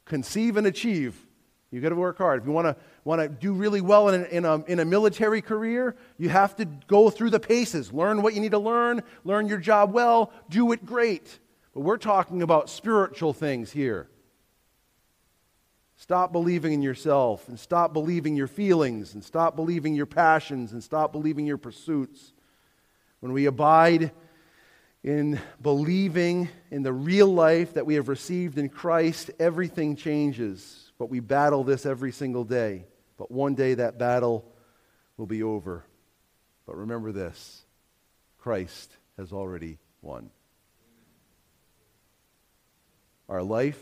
Conceive 0.07 0.57
and 0.57 0.67
achieve. 0.67 1.25
You've 1.69 1.83
got 1.83 1.89
to 1.89 1.95
work 1.95 2.17
hard. 2.17 2.41
If 2.41 2.47
you 2.47 2.53
want 2.53 2.67
to, 2.67 2.75
want 3.03 3.21
to 3.21 3.27
do 3.27 3.53
really 3.53 3.81
well 3.81 4.09
in 4.09 4.25
in, 4.25 4.45
a, 4.45 4.63
in 4.65 4.79
a 4.79 4.85
military 4.85 5.41
career, 5.41 5.95
you 6.17 6.29
have 6.29 6.55
to 6.57 6.65
go 6.65 7.09
through 7.09 7.31
the 7.31 7.39
paces. 7.39 7.91
Learn 7.91 8.21
what 8.21 8.33
you 8.33 8.39
need 8.39 8.51
to 8.51 8.59
learn, 8.59 9.03
learn 9.25 9.47
your 9.47 9.57
job 9.57 9.93
well, 9.93 10.31
do 10.49 10.71
it 10.71 10.85
great. 10.85 11.39
But 11.73 11.81
we're 11.81 11.97
talking 11.97 12.41
about 12.41 12.69
spiritual 12.69 13.33
things 13.33 13.71
here. 13.71 14.09
Stop 15.97 16.31
believing 16.31 16.73
in 16.73 16.81
yourself 16.81 17.49
and 17.49 17.59
stop 17.59 17.91
believing 17.91 18.35
your 18.35 18.47
feelings 18.47 19.13
and 19.13 19.23
stop 19.23 19.55
believing 19.55 19.93
your 19.93 20.05
passions 20.05 20.71
and 20.71 20.81
stop 20.81 21.11
believing 21.11 21.45
your 21.45 21.57
pursuits. 21.57 22.33
When 23.19 23.33
we 23.33 23.45
abide 23.47 24.11
in 25.03 25.39
believing 25.61 26.49
in 26.71 26.83
the 26.83 26.93
real 26.93 27.27
life 27.27 27.75
that 27.75 27.85
we 27.85 27.95
have 27.95 28.09
received 28.09 28.57
in 28.57 28.69
Christ, 28.69 29.31
everything 29.39 29.95
changes. 29.95 30.91
But 30.97 31.09
we 31.09 31.19
battle 31.19 31.63
this 31.63 31.85
every 31.85 32.11
single 32.11 32.43
day. 32.43 32.85
But 33.17 33.31
one 33.31 33.55
day 33.55 33.75
that 33.75 33.97
battle 33.97 34.45
will 35.15 35.27
be 35.27 35.43
over. 35.43 35.85
But 36.65 36.77
remember 36.77 37.11
this 37.11 37.63
Christ 38.37 38.91
has 39.17 39.31
already 39.31 39.77
won. 40.01 40.29
Our 43.29 43.43
life 43.43 43.81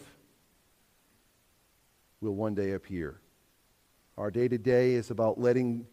will 2.22 2.36
one 2.36 2.56
day 2.56 2.72
appear. 2.72 3.20
Our 4.18 4.32
day 4.32 4.48
to 4.48 4.58
day 4.58 4.94
is 4.94 5.12
about 5.12 5.40
letting 5.40 5.86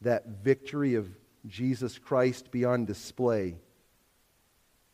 that 0.00 0.26
victory 0.42 0.94
of 0.94 1.08
Jesus 1.46 1.98
Christ 1.98 2.50
be 2.50 2.64
on 2.64 2.84
display. 2.84 3.56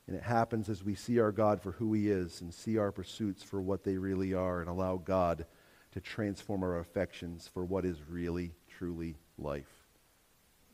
And 0.09 0.17
it 0.17 0.25
happens 0.25 0.69
as 0.69 0.83
we 0.83 0.97
see 0.97 1.21
our 1.21 1.31
God 1.31 1.61
for 1.61 1.73
who 1.73 1.93
he 1.93 2.11
is 2.11 2.41
and 2.41 2.53
see 2.53 2.79
our 2.79 2.91
pursuits 2.91 3.45
for 3.45 3.61
what 3.61 3.85
they 3.85 3.97
really 3.97 4.35
are 4.35 4.61
and 4.61 4.69
allow 4.69 4.97
God 4.97 5.47
to 5.93 6.01
transform 6.01 6.65
our 6.65 6.79
affections 6.79 7.49
for 7.53 7.65
what 7.65 7.85
is 7.85 7.99
really, 8.09 8.53
truly 8.79 9.15
life. 9.39 9.87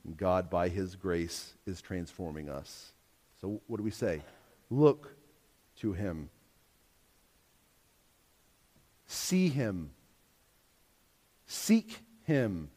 And 0.06 0.16
God, 0.16 0.48
by 0.48 0.70
his 0.70 0.96
grace, 0.96 1.54
is 1.66 1.82
transforming 1.82 2.48
us. 2.48 2.92
So, 3.42 3.60
what 3.66 3.76
do 3.76 3.82
we 3.82 3.90
say? 3.90 4.22
Look 4.70 5.14
to 5.80 5.92
him 5.92 6.30
See 9.06 9.48
him. 9.48 9.90
Seek 11.46 12.00
him. 12.24 12.70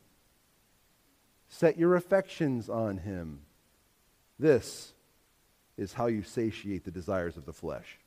Set 1.49 1.77
your 1.79 1.95
affections 1.95 2.69
on 2.69 2.97
him. 2.97 3.41
This 4.37 4.93
is 5.77 5.93
how 5.93 6.07
you 6.07 6.23
satiate 6.23 6.83
the 6.83 6.91
desires 6.91 7.37
of 7.37 7.45
the 7.45 7.53
flesh. 7.53 7.99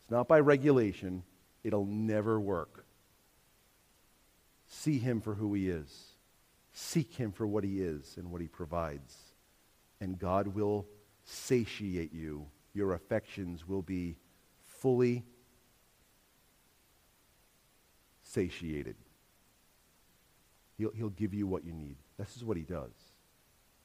It's 0.00 0.10
not 0.10 0.28
by 0.28 0.40
regulation, 0.40 1.22
it'll 1.62 1.86
never 1.86 2.40
work. 2.40 2.84
See 4.66 4.98
him 4.98 5.20
for 5.20 5.34
who 5.34 5.54
he 5.54 5.68
is. 5.68 5.88
Seek 6.72 7.14
him 7.14 7.32
for 7.32 7.46
what 7.46 7.64
he 7.64 7.80
is 7.80 8.14
and 8.16 8.30
what 8.30 8.40
he 8.40 8.48
provides. 8.48 9.16
And 10.00 10.18
God 10.18 10.48
will 10.48 10.86
satiate 11.24 12.12
you. 12.12 12.46
Your 12.74 12.94
affections 12.94 13.66
will 13.66 13.82
be 13.82 14.16
fully 14.62 15.24
satiated. 18.22 18.96
He'll, 20.76 20.90
he'll 20.90 21.10
give 21.10 21.32
you 21.32 21.46
what 21.46 21.64
you 21.64 21.72
need. 21.72 21.96
This 22.18 22.36
is 22.36 22.44
what 22.44 22.56
he 22.56 22.64
does. 22.64 22.92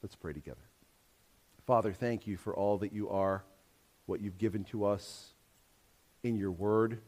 Let's 0.02 0.16
pray 0.16 0.32
together. 0.32 0.69
Father, 1.70 1.92
thank 1.92 2.26
you 2.26 2.36
for 2.36 2.52
all 2.52 2.78
that 2.78 2.92
you 2.92 3.10
are, 3.10 3.44
what 4.06 4.20
you've 4.20 4.38
given 4.38 4.64
to 4.64 4.84
us 4.84 5.34
in 6.24 6.34
your 6.34 6.50
word 6.50 6.98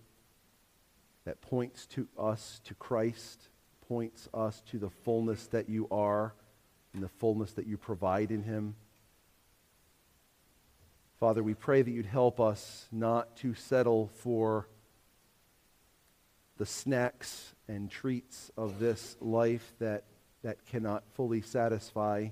that 1.25 1.41
points 1.41 1.85
to 1.87 2.07
us 2.17 2.61
to 2.63 2.75
Christ, 2.75 3.49
points 3.89 4.29
us 4.33 4.63
to 4.71 4.79
the 4.79 4.89
fullness 4.89 5.49
that 5.49 5.69
you 5.69 5.89
are 5.91 6.33
and 6.95 7.03
the 7.03 7.09
fullness 7.09 7.51
that 7.55 7.67
you 7.67 7.77
provide 7.77 8.31
in 8.31 8.45
him. 8.45 8.77
Father, 11.19 11.43
we 11.43 11.55
pray 11.55 11.83
that 11.83 11.91
you'd 11.91 12.07
help 12.07 12.39
us 12.39 12.87
not 12.93 13.37
to 13.39 13.55
settle 13.55 14.13
for 14.19 14.69
the 16.59 16.67
snacks 16.67 17.53
and 17.67 17.91
treats 17.91 18.53
of 18.57 18.79
this 18.79 19.17
life 19.21 19.73
that, 19.81 20.05
that 20.45 20.65
cannot 20.67 21.03
fully 21.15 21.41
satisfy 21.41 22.29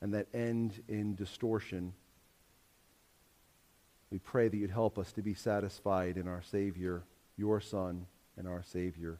and 0.00 0.14
that 0.14 0.26
end 0.34 0.82
in 0.88 1.14
distortion. 1.14 1.92
We 4.10 4.18
pray 4.18 4.48
that 4.48 4.56
you'd 4.56 4.70
help 4.70 4.98
us 4.98 5.12
to 5.12 5.22
be 5.22 5.34
satisfied 5.34 6.16
in 6.16 6.28
our 6.28 6.42
Savior, 6.42 7.02
your 7.36 7.60
Son, 7.60 8.06
and 8.36 8.46
our 8.46 8.62
Savior. 8.62 9.18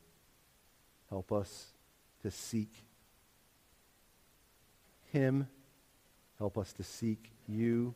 Help 1.10 1.32
us 1.32 1.68
to 2.22 2.30
seek 2.30 2.84
Him. 5.12 5.48
Help 6.38 6.58
us 6.58 6.72
to 6.74 6.82
seek 6.82 7.32
you. 7.48 7.94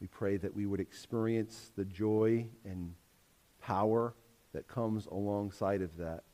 We 0.00 0.08
pray 0.08 0.36
that 0.36 0.54
we 0.54 0.66
would 0.66 0.80
experience 0.80 1.70
the 1.76 1.84
joy 1.84 2.46
and 2.64 2.94
power 3.62 4.14
that 4.52 4.68
comes 4.68 5.06
alongside 5.06 5.82
of 5.82 5.96
that, 5.98 6.24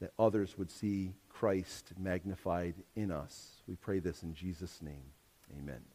that 0.00 0.12
others 0.18 0.56
would 0.56 0.70
see 0.70 1.14
Christ 1.38 1.92
magnified 1.96 2.74
in 2.96 3.12
us. 3.12 3.62
We 3.68 3.76
pray 3.76 4.00
this 4.00 4.24
in 4.24 4.34
Jesus' 4.34 4.82
name. 4.82 5.12
Amen. 5.56 5.88